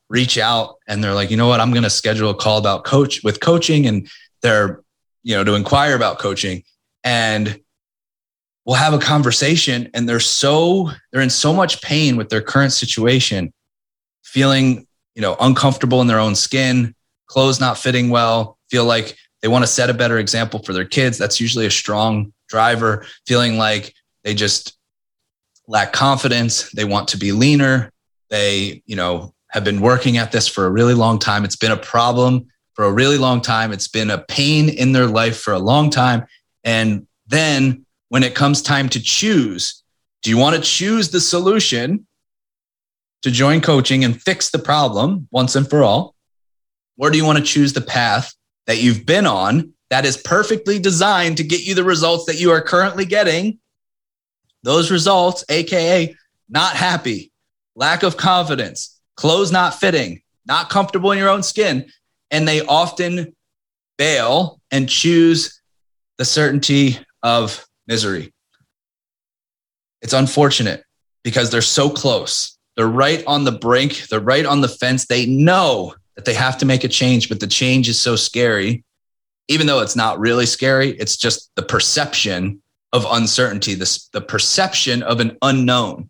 reach 0.10 0.38
out 0.38 0.76
and 0.88 1.04
they're 1.04 1.14
like, 1.14 1.30
you 1.30 1.38
know 1.38 1.48
what, 1.48 1.60
I'm 1.60 1.72
going 1.72 1.84
to 1.84 1.90
schedule 1.90 2.30
a 2.30 2.36
call 2.36 2.58
about 2.58 2.86
coach 2.86 3.22
with 3.22 3.42
coaching 3.42 3.86
and 3.86 4.08
they're, 4.42 4.82
you 5.24 5.36
know, 5.36 5.44
to 5.44 5.56
inquire 5.56 5.96
about 5.96 6.20
coaching 6.20 6.64
and 7.04 7.60
we'll 8.66 8.76
have 8.76 8.94
a 8.94 9.00
conversation 9.00 9.90
and 9.94 10.08
they're 10.08 10.20
so, 10.20 10.90
they're 11.12 11.22
in 11.22 11.30
so 11.30 11.54
much 11.54 11.82
pain 11.82 12.16
with 12.16 12.30
their 12.30 12.42
current 12.42 12.74
situation, 12.74 13.54
feeling, 14.24 14.88
you 15.16 15.22
know, 15.22 15.36
uncomfortable 15.40 16.02
in 16.02 16.08
their 16.08 16.20
own 16.20 16.36
skin, 16.36 16.96
clothes 17.28 17.60
not 17.60 17.78
fitting 17.78 18.10
well, 18.10 18.58
feel 18.70 18.86
like 18.86 19.18
they 19.42 19.48
want 19.48 19.64
to 19.64 19.68
set 19.68 19.90
a 19.90 19.94
better 19.94 20.20
example 20.20 20.62
for 20.64 20.74
their 20.74 20.86
kids. 20.86 21.18
That's 21.18 21.40
usually 21.40 21.66
a 21.66 21.72
strong 21.72 22.32
driver, 22.48 23.06
feeling 23.26 23.58
like 23.58 23.94
they 24.24 24.34
just 24.34 24.78
lack 25.68 25.94
confidence. 25.94 26.70
They 26.72 26.86
want 26.86 27.08
to 27.10 27.18
be 27.18 27.32
leaner. 27.32 27.92
They, 28.30 28.84
you 28.86 28.96
know, 28.96 29.34
have 29.50 29.64
been 29.64 29.82
working 29.82 30.18
at 30.18 30.32
this 30.32 30.48
for 30.48 30.66
a 30.66 30.70
really 30.70 30.94
long 30.94 31.20
time. 31.20 31.44
It's 31.44 31.56
been 31.56 31.72
a 31.72 31.78
problem 31.78 32.48
for 32.74 32.86
a 32.86 32.92
really 32.92 33.18
long 33.18 33.42
time. 33.42 33.72
It's 33.72 33.88
been 33.88 34.10
a 34.10 34.18
pain 34.18 34.70
in 34.70 34.92
their 34.92 35.08
life 35.08 35.40
for 35.40 35.54
a 35.54 35.60
long 35.60 35.90
time. 35.90 36.26
And 36.64 37.08
then 37.28 37.86
when 38.10 38.24
it 38.24 38.36
comes 38.36 38.62
time 38.62 38.90
to 38.90 39.02
choose, 39.02 39.84
do 40.22 40.30
you 40.30 40.38
want 40.38 40.56
to 40.56 40.62
choose 40.62 41.10
the 41.10 41.22
solution 41.22 42.06
to 43.24 43.32
join 43.32 43.62
coaching 43.62 44.04
and 44.04 44.22
fix 44.22 44.50
the 44.50 44.60
problem 44.60 45.28
once 45.32 45.56
and 45.56 45.70
for 45.70 45.84
all? 45.84 46.16
Or 46.98 47.10
do 47.10 47.18
you 47.18 47.26
want 47.26 47.40
to 47.40 47.44
choose 47.44 47.74
the 47.74 47.82
path 47.82 48.34
that 48.68 48.82
you've 48.82 49.06
been 49.06 49.26
on 49.26 49.74
that 49.90 50.06
is 50.06 50.18
perfectly 50.18 50.80
designed 50.80 51.38
to 51.38 51.44
get 51.44 51.66
you 51.66 51.74
the 51.74 51.84
results 51.84 52.26
that 52.26 52.40
you 52.40 52.52
are 52.52 52.62
currently 52.62 53.06
getting? 53.06 53.60
Those 54.64 54.92
results, 54.92 55.44
AKA 55.50 56.16
not 56.50 56.76
happy, 56.76 57.32
lack 57.76 58.04
of 58.04 58.18
confidence, 58.18 59.00
clothes 59.16 59.52
not 59.52 59.74
fitting, 59.74 60.22
not 60.46 60.70
comfortable 60.70 61.12
in 61.12 61.18
your 61.18 61.30
own 61.30 61.44
skin. 61.44 61.90
And 62.32 62.48
they 62.48 62.66
often 62.66 63.36
bail 63.98 64.60
and 64.72 64.90
choose 64.90 65.62
the 66.18 66.26
certainty 66.26 66.98
of 67.22 67.66
misery. 67.88 68.34
It's 70.02 70.14
unfortunate 70.14 70.84
because 71.24 71.50
they're 71.50 71.62
so 71.62 71.90
close. 71.90 72.58
They're 72.76 72.88
right 72.88 73.24
on 73.28 73.44
the 73.44 73.52
brink, 73.52 74.08
they're 74.08 74.20
right 74.20 74.46
on 74.46 74.62
the 74.62 74.68
fence. 74.68 75.06
They 75.06 75.26
know 75.26 75.94
that 76.16 76.26
they 76.26 76.34
have 76.34 76.58
to 76.60 76.66
make 76.66 76.84
a 76.84 76.88
change, 76.88 77.30
but 77.30 77.40
the 77.40 77.48
change 77.48 77.90
is 77.90 78.00
so 78.00 78.16
scary. 78.16 78.84
Even 79.48 79.68
though 79.68 79.82
it's 79.82 79.96
not 79.96 80.20
really 80.20 80.46
scary, 80.46 80.92
it's 80.92 81.18
just 81.18 81.52
the 81.56 81.62
perception 81.64 82.62
of 82.94 83.06
uncertainty, 83.10 83.74
this, 83.76 84.08
the 84.10 84.22
perception 84.22 85.04
of 85.04 85.20
an 85.20 85.38
unknown. 85.42 86.10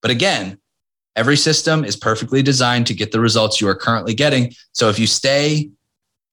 But 0.00 0.10
again, 0.10 0.58
every 1.16 1.36
system 1.36 1.84
is 1.84 1.96
perfectly 1.96 2.42
designed 2.42 2.86
to 2.86 2.94
get 2.94 3.12
the 3.12 3.20
results 3.20 3.60
you 3.60 3.68
are 3.68 3.74
currently 3.74 4.14
getting. 4.14 4.52
So 4.72 4.88
if 4.88 4.98
you 4.98 5.06
stay 5.06 5.70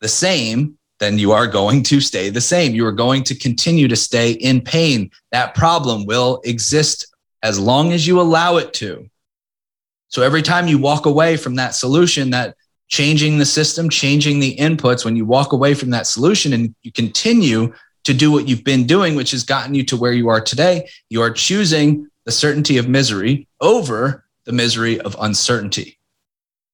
the 0.01 0.07
same, 0.07 0.77
then 0.99 1.17
you 1.17 1.31
are 1.31 1.47
going 1.47 1.83
to 1.83 2.01
stay 2.01 2.29
the 2.29 2.41
same. 2.41 2.75
You 2.75 2.85
are 2.85 2.91
going 2.91 3.23
to 3.23 3.35
continue 3.35 3.87
to 3.87 3.95
stay 3.95 4.31
in 4.31 4.61
pain. 4.61 5.11
That 5.31 5.55
problem 5.55 6.05
will 6.05 6.41
exist 6.43 7.07
as 7.41 7.57
long 7.57 7.93
as 7.93 8.05
you 8.05 8.19
allow 8.19 8.57
it 8.57 8.73
to. 8.75 9.09
So 10.09 10.23
every 10.23 10.41
time 10.41 10.67
you 10.67 10.77
walk 10.77 11.05
away 11.05 11.37
from 11.37 11.55
that 11.55 11.75
solution, 11.75 12.31
that 12.31 12.55
changing 12.89 13.37
the 13.37 13.45
system, 13.45 13.89
changing 13.89 14.39
the 14.39 14.57
inputs, 14.57 15.05
when 15.05 15.15
you 15.15 15.25
walk 15.25 15.53
away 15.53 15.73
from 15.73 15.91
that 15.91 16.07
solution 16.07 16.53
and 16.53 16.75
you 16.81 16.91
continue 16.91 17.73
to 18.03 18.13
do 18.13 18.31
what 18.31 18.47
you've 18.47 18.63
been 18.63 18.85
doing, 18.85 19.15
which 19.15 19.31
has 19.31 19.43
gotten 19.43 19.75
you 19.75 19.83
to 19.83 19.95
where 19.95 20.13
you 20.13 20.27
are 20.29 20.41
today, 20.41 20.89
you 21.09 21.21
are 21.21 21.29
choosing 21.29 22.09
the 22.25 22.31
certainty 22.31 22.77
of 22.77 22.89
misery 22.89 23.47
over 23.61 24.25
the 24.49 24.53
misery 24.53 24.99
of 25.01 25.15
uncertainty. 25.19 25.99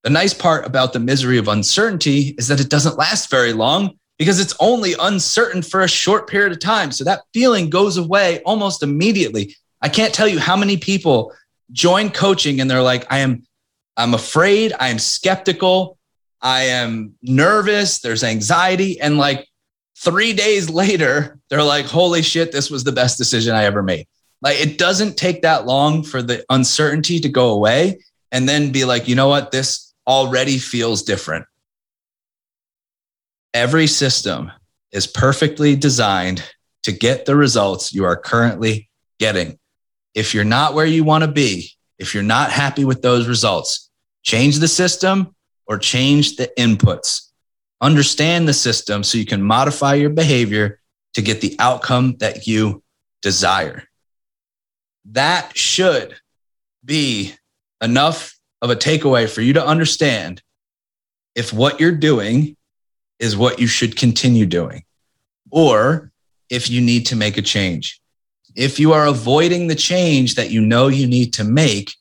The 0.04 0.10
nice 0.10 0.34
part 0.34 0.66
about 0.66 0.94
the 0.94 1.00
misery 1.00 1.38
of 1.38 1.50
uncertainty 1.50 2.34
is 2.38 2.48
that 2.48 2.62
it 2.62 2.70
doesn't 2.70 2.98
last 2.98 3.30
very 3.30 3.52
long 3.52 4.00
because 4.18 4.40
it's 4.40 4.56
only 4.62 4.94
uncertain 4.98 5.62
for 5.62 5.82
a 5.82 5.88
short 5.90 6.30
period 6.30 6.54
of 6.54 6.60
time. 6.60 6.94
So 6.94 7.04
that 7.04 7.24
feeling 7.34 7.70
goes 7.70 7.98
away 7.98 8.40
almost 8.46 8.82
immediately. 8.82 9.58
I 9.82 9.90
can't 9.90 10.14
tell 10.14 10.26
you 10.26 10.40
how 10.40 10.56
many 10.56 10.78
people 10.78 11.34
join 11.74 12.12
coaching 12.12 12.62
and 12.62 12.72
they're 12.72 12.82
like, 12.82 13.12
I 13.12 13.18
am, 13.18 13.46
I'm 13.98 14.14
afraid, 14.14 14.72
I 14.80 14.88
am 14.88 14.98
skeptical, 14.98 15.98
I 16.42 16.68
am 16.68 17.16
nervous, 17.22 18.00
there's 18.00 18.24
anxiety. 18.24 19.02
And 19.02 19.18
like 19.18 19.50
three 19.98 20.32
days 20.32 20.70
later, 20.82 21.40
they're 21.50 21.62
like, 21.62 21.88
holy 21.88 22.22
shit, 22.22 22.54
this 22.54 22.72
was 22.72 22.86
the 22.86 22.94
best 22.94 23.18
decision 23.18 23.54
I 23.54 23.66
ever 23.66 23.84
made. 23.84 24.08
Like 24.46 24.62
it 24.62 24.78
doesn't 24.78 25.18
take 25.18 25.42
that 25.42 25.66
long 25.66 26.04
for 26.04 26.22
the 26.22 26.46
uncertainty 26.52 27.20
to 27.20 27.30
go 27.30 27.50
away 27.50 27.98
and 28.32 28.48
then 28.48 28.72
be 28.72 28.86
like, 28.86 29.08
you 29.08 29.16
know 29.16 29.28
what, 29.28 29.50
this 29.50 29.92
already 30.06 30.60
feels 30.60 31.02
different. 31.02 31.48
Every 33.56 33.88
system 33.88 34.52
is 34.92 35.08
perfectly 35.08 35.76
designed 35.76 36.44
to 36.84 36.92
get 36.92 37.26
the 37.26 37.36
results 37.36 37.92
you 37.92 38.06
are 38.06 38.16
currently 38.16 38.88
getting. 39.18 39.58
If 40.14 40.36
you're 40.36 40.44
not 40.44 40.76
where 40.76 40.86
you 40.86 41.04
want 41.04 41.24
to 41.24 41.32
be, 41.32 41.72
if 41.98 42.14
you're 42.14 42.22
not 42.22 42.52
happy 42.52 42.86
with 42.86 43.02
those 43.02 43.28
results, 43.28 43.90
change 44.22 44.60
the 44.60 44.68
system 44.68 45.34
or 45.66 45.80
change 45.80 46.36
the 46.36 46.52
inputs. 46.56 47.32
Understand 47.82 48.48
the 48.48 48.54
system 48.54 49.04
so 49.04 49.18
you 49.18 49.26
can 49.26 49.42
modify 49.42 49.96
your 49.96 50.12
behavior 50.12 50.80
to 51.16 51.24
get 51.24 51.42
the 51.42 51.56
outcome 51.58 52.18
that 52.20 52.46
you 52.46 52.84
desire. 53.24 53.86
That 55.12 55.56
should 55.58 56.16
be 56.84 57.36
enough 57.82 58.38
of 58.62 58.70
a 58.70 58.76
takeaway 58.76 59.30
for 59.30 59.42
you 59.42 59.54
to 59.54 59.66
understand 59.66 60.42
if 61.36 61.54
what 61.54 61.80
you're 61.80 61.92
doing 61.92 62.56
is 63.20 63.38
what 63.38 63.60
you 63.60 63.68
should 63.68 63.96
continue 63.96 64.46
doing, 64.46 64.84
or 65.52 66.12
if 66.50 66.70
you 66.70 66.82
need 66.82 67.06
to 67.08 67.16
make 67.16 67.38
a 67.38 67.42
change. 67.42 68.02
If 68.56 68.80
you 68.80 68.94
are 68.94 69.06
avoiding 69.06 69.68
the 69.68 69.76
change 69.76 70.36
that 70.36 70.50
you 70.50 70.62
know 70.62 70.88
you 70.88 71.08
need 71.08 71.34
to 71.34 71.44
make, 71.44 71.94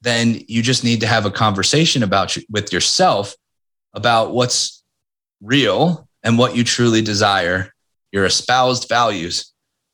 then 0.00 0.40
you 0.48 0.62
just 0.62 0.84
need 0.84 1.00
to 1.00 1.06
have 1.06 1.26
a 1.26 1.30
conversation 1.30 2.02
about 2.02 2.36
with 2.48 2.72
yourself 2.72 3.34
about 3.92 4.32
what's 4.32 4.82
real 5.42 6.08
and 6.22 6.38
what 6.38 6.56
you 6.56 6.64
truly 6.64 7.02
desire, 7.02 7.72
your 8.12 8.24
espoused 8.24 8.88
values 8.88 9.49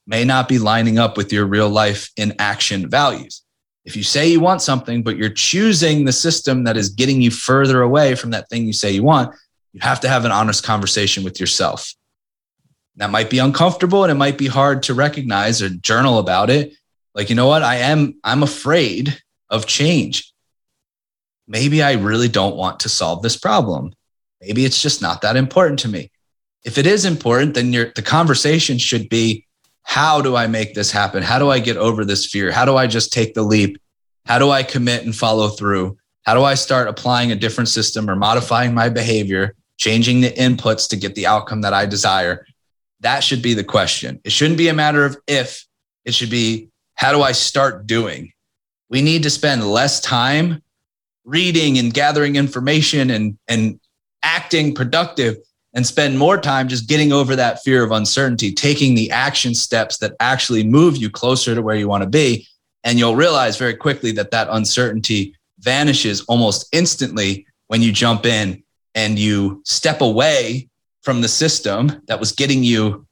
may 0.06 0.24
not 0.24 0.48
be 0.48 0.58
lining 0.58 0.98
up 0.98 1.16
with 1.16 1.32
your 1.32 1.46
real 1.46 1.68
life 1.68 2.10
in 2.16 2.34
action 2.38 2.88
values. 2.88 3.42
If 3.84 3.96
you 3.96 4.02
say 4.02 4.28
you 4.28 4.40
want 4.40 4.62
something, 4.62 5.02
but 5.02 5.16
you're 5.16 5.28
choosing 5.28 6.04
the 6.04 6.12
system 6.12 6.64
that 6.64 6.76
is 6.76 6.88
getting 6.90 7.20
you 7.20 7.30
further 7.30 7.82
away 7.82 8.14
from 8.14 8.30
that 8.30 8.48
thing 8.48 8.66
you 8.66 8.72
say 8.72 8.90
you 8.92 9.02
want, 9.02 9.34
you 9.72 9.80
have 9.80 10.00
to 10.00 10.08
have 10.08 10.24
an 10.24 10.32
honest 10.32 10.64
conversation 10.64 11.22
with 11.22 11.38
yourself. 11.38 11.94
That 12.96 13.10
might 13.10 13.30
be 13.30 13.38
uncomfortable 13.38 14.04
and 14.04 14.10
it 14.10 14.16
might 14.16 14.38
be 14.38 14.46
hard 14.46 14.82
to 14.84 14.94
recognize 14.94 15.62
or 15.62 15.68
journal 15.68 16.18
about 16.18 16.50
it. 16.50 16.72
Like, 17.14 17.28
you 17.28 17.36
know 17.36 17.46
what? 17.46 17.62
I 17.62 17.76
am, 17.76 18.14
I'm 18.24 18.42
afraid 18.42 19.20
of 19.50 19.66
change 19.66 20.32
maybe 21.46 21.82
I 21.82 21.92
really 21.92 22.28
don't 22.28 22.56
want 22.56 22.80
to 22.80 22.88
solve 22.88 23.22
this 23.22 23.36
problem. 23.36 23.92
Maybe 24.40 24.64
it's 24.64 24.82
just 24.82 25.00
not 25.00 25.22
that 25.22 25.36
important 25.36 25.78
to 25.80 25.88
me. 25.88 26.10
If 26.64 26.78
it 26.78 26.86
is 26.86 27.04
important, 27.04 27.54
then 27.54 27.70
the 27.70 28.02
conversation 28.04 28.78
should 28.78 29.08
be 29.08 29.45
how 29.86 30.20
do 30.20 30.34
I 30.34 30.48
make 30.48 30.74
this 30.74 30.90
happen? 30.90 31.22
How 31.22 31.38
do 31.38 31.48
I 31.48 31.60
get 31.60 31.76
over 31.76 32.04
this 32.04 32.26
fear? 32.26 32.50
How 32.50 32.64
do 32.64 32.76
I 32.76 32.88
just 32.88 33.12
take 33.12 33.34
the 33.34 33.44
leap? 33.44 33.78
How 34.26 34.40
do 34.40 34.50
I 34.50 34.64
commit 34.64 35.04
and 35.04 35.14
follow 35.14 35.48
through? 35.48 35.96
How 36.24 36.34
do 36.34 36.42
I 36.42 36.54
start 36.54 36.88
applying 36.88 37.30
a 37.30 37.36
different 37.36 37.68
system 37.68 38.10
or 38.10 38.16
modifying 38.16 38.74
my 38.74 38.88
behavior, 38.88 39.54
changing 39.78 40.22
the 40.22 40.32
inputs 40.32 40.88
to 40.88 40.96
get 40.96 41.14
the 41.14 41.28
outcome 41.28 41.60
that 41.60 41.72
I 41.72 41.86
desire? 41.86 42.44
That 43.00 43.22
should 43.22 43.42
be 43.42 43.54
the 43.54 43.62
question. 43.62 44.20
It 44.24 44.32
shouldn't 44.32 44.58
be 44.58 44.66
a 44.66 44.74
matter 44.74 45.04
of 45.04 45.16
if, 45.28 45.64
it 46.04 46.14
should 46.14 46.30
be 46.30 46.68
how 46.96 47.12
do 47.12 47.22
I 47.22 47.30
start 47.30 47.86
doing? 47.86 48.32
We 48.90 49.02
need 49.02 49.22
to 49.22 49.30
spend 49.30 49.64
less 49.64 50.00
time 50.00 50.62
reading 51.24 51.78
and 51.78 51.94
gathering 51.94 52.34
information 52.34 53.08
and 53.10 53.38
and 53.46 53.78
acting 54.24 54.74
productive 54.74 55.36
and 55.76 55.86
spend 55.86 56.18
more 56.18 56.38
time 56.38 56.68
just 56.68 56.88
getting 56.88 57.12
over 57.12 57.36
that 57.36 57.62
fear 57.62 57.84
of 57.84 57.92
uncertainty, 57.92 58.50
taking 58.50 58.94
the 58.94 59.10
action 59.10 59.54
steps 59.54 59.98
that 59.98 60.14
actually 60.20 60.64
move 60.64 60.96
you 60.96 61.10
closer 61.10 61.54
to 61.54 61.60
where 61.60 61.76
you 61.76 61.86
want 61.86 62.02
to 62.02 62.08
be. 62.08 62.48
And 62.82 62.98
you'll 62.98 63.14
realize 63.14 63.58
very 63.58 63.76
quickly 63.76 64.10
that 64.12 64.30
that 64.30 64.48
uncertainty 64.50 65.36
vanishes 65.58 66.22
almost 66.22 66.66
instantly 66.72 67.46
when 67.66 67.82
you 67.82 67.92
jump 67.92 68.24
in 68.24 68.62
and 68.94 69.18
you 69.18 69.60
step 69.66 70.00
away 70.00 70.70
from 71.02 71.20
the 71.20 71.28
system 71.28 72.00
that 72.06 72.18
was 72.18 72.32
getting 72.32 72.64
you 72.64 73.06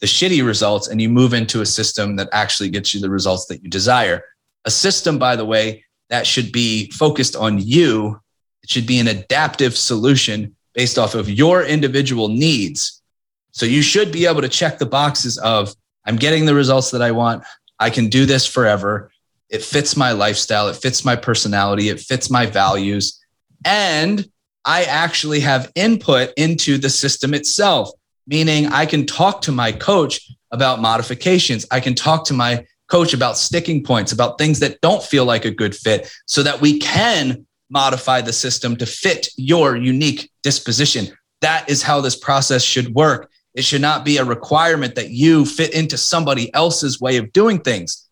the 0.00 0.06
shitty 0.06 0.44
results 0.44 0.88
and 0.88 1.00
you 1.00 1.08
move 1.08 1.34
into 1.34 1.60
a 1.60 1.66
system 1.66 2.16
that 2.16 2.28
actually 2.32 2.68
gets 2.68 2.94
you 2.94 3.00
the 3.00 3.10
results 3.10 3.46
that 3.46 3.62
you 3.62 3.70
desire. 3.70 4.24
A 4.64 4.70
system, 4.70 5.18
by 5.18 5.36
the 5.36 5.44
way, 5.44 5.84
that 6.10 6.26
should 6.26 6.50
be 6.50 6.90
focused 6.90 7.36
on 7.36 7.60
you. 7.60 8.20
It 8.64 8.70
should 8.70 8.86
be 8.88 8.98
an 8.98 9.06
adaptive 9.06 9.76
solution 9.76 10.56
based 10.78 10.96
off 10.96 11.16
of 11.16 11.28
your 11.28 11.64
individual 11.64 12.28
needs. 12.28 13.02
So 13.50 13.66
you 13.66 13.82
should 13.82 14.12
be 14.12 14.26
able 14.26 14.42
to 14.42 14.48
check 14.48 14.78
the 14.78 14.86
boxes 14.86 15.36
of 15.38 15.74
I'm 16.04 16.14
getting 16.14 16.46
the 16.46 16.54
results 16.54 16.92
that 16.92 17.02
I 17.02 17.10
want. 17.10 17.42
I 17.80 17.90
can 17.90 18.06
do 18.06 18.26
this 18.26 18.46
forever. 18.46 19.10
It 19.50 19.64
fits 19.64 19.96
my 19.96 20.12
lifestyle. 20.12 20.68
It 20.68 20.76
fits 20.76 21.04
my 21.04 21.16
personality. 21.16 21.88
It 21.88 21.98
fits 21.98 22.30
my 22.30 22.46
values. 22.46 23.20
And 23.64 24.30
I 24.64 24.84
actually 24.84 25.40
have 25.40 25.72
input 25.74 26.32
into 26.36 26.78
the 26.78 26.90
system 26.90 27.34
itself, 27.34 27.90
meaning 28.28 28.66
I 28.66 28.86
can 28.86 29.04
talk 29.04 29.42
to 29.42 29.52
my 29.52 29.72
coach 29.72 30.30
about 30.52 30.80
modifications. 30.80 31.66
I 31.72 31.80
can 31.80 31.96
talk 31.96 32.24
to 32.26 32.34
my 32.34 32.64
coach 32.86 33.12
about 33.14 33.36
sticking 33.36 33.82
points, 33.82 34.12
about 34.12 34.38
things 34.38 34.60
that 34.60 34.80
don't 34.80 35.02
feel 35.02 35.24
like 35.24 35.44
a 35.44 35.50
good 35.50 35.74
fit, 35.74 36.08
so 36.26 36.44
that 36.44 36.60
we 36.60 36.78
can 36.78 37.47
modify 37.70 38.20
the 38.20 38.32
system 38.32 38.76
to 38.76 38.86
fit 38.86 39.28
your 39.36 39.76
unique 39.76 40.30
disposition. 40.42 41.08
That 41.40 41.68
is 41.68 41.82
how 41.82 42.00
this 42.00 42.16
process 42.16 42.62
should 42.62 42.94
work. 42.94 43.30
It 43.54 43.64
should 43.64 43.80
not 43.80 44.04
be 44.04 44.18
a 44.18 44.24
requirement 44.24 44.94
that 44.94 45.10
you 45.10 45.44
fit 45.44 45.74
into 45.74 45.96
somebody 45.96 46.52
else's 46.54 47.00
way 47.00 47.16
of 47.16 47.32
doing 47.32 47.60
things. 47.60 48.08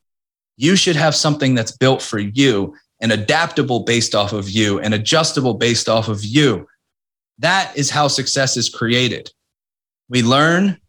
You 0.57 0.77
should 0.77 0.97
have 0.97 1.15
something 1.15 1.55
that's 1.55 1.77
built 1.77 2.03
for 2.03 2.19
you 2.19 2.75
and 3.01 3.13
adaptable 3.13 3.81
based 3.81 4.15
off 4.15 4.33
of 4.33 4.49
you 4.49 4.81
and 4.81 4.95
adjustable 4.95 5.55
based 5.55 5.89
off 5.89 6.09
of 6.09 6.25
you. 6.25 6.67
That 7.39 7.77
is 7.77 7.91
how 7.91 8.09
success 8.09 8.57
is 8.57 8.69
created. 8.69 9.31
We 10.09 10.23
learn, 10.23 10.81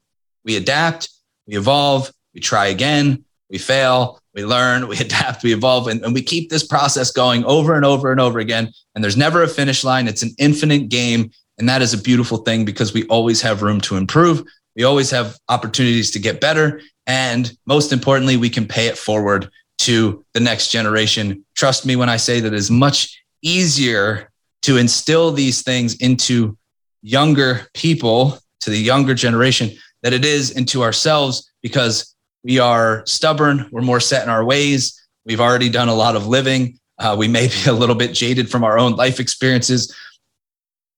we 0.45 0.55
adapt, 0.55 1.09
we 1.45 1.57
evolve, 1.57 2.11
we 2.33 2.39
try 2.39 2.67
again, 2.67 3.25
we 3.49 3.57
fail, 3.57 4.21
we 4.37 4.45
learn, 4.45 4.87
we 4.87 4.97
adapt, 4.99 5.43
we 5.43 5.51
evolve, 5.51 5.87
and, 5.87 6.01
and, 6.05 6.13
we 6.13 6.21
keep 6.21 6.49
this 6.49 6.65
process 6.65 7.11
going 7.11 7.43
over 7.43 7.75
and 7.75 7.83
over 7.83 8.11
and 8.11 8.21
over 8.21 8.39
again. 8.39 8.71
And 8.93 9.03
there's 9.03 9.17
never 9.17 9.43
a 9.43 9.47
finish 9.47 9.83
line. 9.83 10.07
It's 10.07 10.23
an 10.23 10.35
infinite 10.37 10.87
game. 10.89 11.31
And 11.57 11.67
that 11.67 11.81
is 11.81 11.93
a 11.93 11.97
beautiful 11.97 12.37
thing 12.37 12.63
because 12.63 12.93
we 12.93 13.07
always 13.07 13.41
have 13.41 13.63
room 13.63 13.81
to 13.81 13.97
improve. 13.97 14.43
We 14.75 14.83
always 14.83 15.09
have 15.09 15.37
opportunities 15.49 16.11
to 16.11 16.19
get 16.19 16.39
better. 16.39 16.81
And 17.07 17.51
most 17.65 17.91
importantly, 17.91 18.37
we 18.37 18.49
can 18.49 18.67
pay 18.67 18.85
it 18.85 18.97
forward 18.97 19.49
to 19.79 20.23
the 20.35 20.39
next 20.39 20.69
generation. 20.69 21.43
Trust 21.55 21.85
me 21.85 21.95
when 21.95 22.09
I 22.09 22.17
say 22.17 22.39
that 22.39 22.53
it's 22.53 22.69
much 22.69 23.19
easier 23.41 24.29
to 24.63 24.77
instill 24.77 25.31
these 25.31 25.63
things 25.63 25.95
into 25.95 26.55
younger 27.01 27.67
people, 27.73 28.37
to 28.61 28.69
the 28.69 28.77
younger 28.77 29.15
generation, 29.15 29.71
that 30.03 30.13
it 30.13 30.25
is 30.25 30.51
into 30.51 30.83
ourselves 30.83 31.51
because 31.63 32.15
we 32.47 32.59
are 32.59 33.05
stubborn. 33.05 33.67
We're 33.73 33.81
more 33.81 33.99
set 33.99 34.23
in 34.23 34.29
our 34.29 34.43
ways. 34.43 35.05
We've 35.25 35.41
already 35.41 35.67
done 35.67 35.89
a 35.89 35.93
lot 35.93 36.15
of 36.15 36.27
living. 36.27 36.79
Uh, 36.97 37.13
we 37.19 37.27
may 37.27 37.47
be 37.47 37.69
a 37.69 37.73
little 37.73 37.93
bit 37.93 38.13
jaded 38.13 38.49
from 38.49 38.63
our 38.63 38.79
own 38.79 38.93
life 38.93 39.19
experiences. 39.19 39.93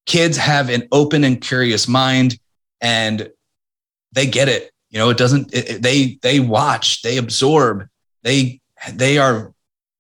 Kids 0.06 0.38
have 0.38 0.70
an 0.70 0.88
open 0.92 1.24
and 1.24 1.42
curious 1.42 1.88
mind 1.88 2.38
and 2.82 3.32
they 4.12 4.28
get 4.28 4.48
it. 4.48 4.72
You 4.92 5.00
know, 5.00 5.10
it 5.10 5.18
doesn't, 5.18 5.52
it, 5.52 5.70
it, 5.70 5.82
they, 5.82 6.20
they 6.22 6.40
watch, 6.40 7.02
they 7.02 7.18
absorb, 7.18 7.88
they, 8.22 8.62
they 8.94 9.18
are 9.18 9.52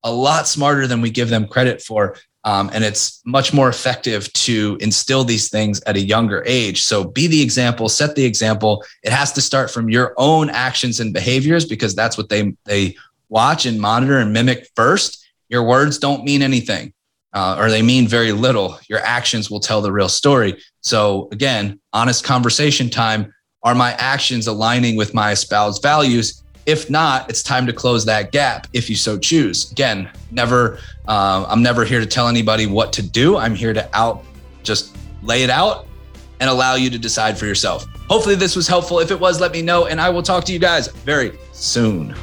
a 0.03 0.12
lot 0.12 0.47
smarter 0.47 0.85
than 0.85 1.01
we 1.01 1.09
give 1.09 1.29
them 1.29 1.47
credit 1.47 1.81
for. 1.81 2.15
Um, 2.45 2.69
and 2.73 2.84
it's 2.84 3.21
much 3.25 3.54
more 3.54 3.67
effective 3.67 4.32
to 4.34 4.78
instill 4.80 5.23
these 5.25 5.49
things 5.49 5.82
at 5.82 5.97
a 5.97 5.99
younger 5.99 6.41
age. 6.45 6.84
So 6.84 7.04
be 7.04 7.28
the 7.28 7.41
example, 7.41 7.89
set 7.89 8.15
the 8.15 8.23
example. 8.23 8.84
It 9.04 9.12
has 9.12 9.34
to 9.34 9.41
start 9.41 9.69
from 9.69 9.89
your 9.89 10.13
own 10.17 10.49
actions 10.49 11.02
and 11.02 11.13
behaviors 11.13 11.65
because 11.65 11.95
that's 11.95 12.17
what 12.17 12.30
they 12.30 12.54
they 12.65 12.95
watch 13.28 13.65
and 13.65 13.80
monitor 13.80 14.19
and 14.19 14.32
mimic 14.32 14.69
first. 14.75 15.25
Your 15.49 15.63
words 15.63 15.97
don't 15.97 16.23
mean 16.23 16.41
anything, 16.41 16.93
uh, 17.34 17.58
or 17.60 17.69
they 17.69 17.82
mean 17.82 18.08
very 18.08 18.32
little. 18.32 18.80
Your 18.88 18.99
actions 18.99 19.52
will 19.52 19.60
tell 19.60 19.82
the 19.82 19.91
real 19.91 20.10
story. 20.10 20.62
So 20.82 21.28
again, 21.32 21.80
honest 21.91 22.23
conversation 22.23 22.89
time. 22.89 23.34
Are 23.63 23.75
my 23.75 23.91
actions 23.93 24.47
aligning 24.47 24.95
with 24.95 25.13
my 25.13 25.32
espoused 25.32 25.82
values? 25.82 26.41
If 26.65 26.89
not, 26.89 27.30
it's 27.30 27.41
time 27.41 27.65
to 27.67 27.74
close 27.74 28.06
that 28.06 28.32
gap 28.32 28.67
if 28.74 28.89
you 28.89 28.95
so 28.95 29.17
choose. 29.17 29.72
Again, 29.72 30.10
never, 30.32 30.80
uh, 31.08 31.45
I'm 31.48 31.63
never 31.63 31.84
here 31.86 32.00
to 32.00 32.06
tell 32.06 32.28
anybody 32.28 32.67
what 32.67 32.93
to 32.93 33.02
do. 33.02 33.38
I'm 33.38 33.56
here 33.56 33.74
to 33.74 33.89
out, 33.98 34.24
just 34.63 34.95
lay 35.24 35.43
it 35.43 35.50
out 35.50 35.88
and 36.39 36.50
allow 36.50 36.76
you 36.76 36.89
to 36.89 37.00
decide 37.00 37.38
for 37.38 37.45
yourself. 37.45 37.86
Hopefully, 38.10 38.36
this 38.36 38.56
was 38.56 38.67
helpful. 38.67 39.00
If 39.00 39.12
it 39.12 39.19
was, 39.19 39.41
let 39.41 39.52
me 39.52 39.62
know, 39.62 39.88
and 39.88 40.00
I 40.00 40.10
will 40.10 40.24
talk 40.24 40.43
to 40.45 40.54
you 40.54 40.60
guys 40.60 40.88
very 40.88 41.38
soon. 41.52 42.15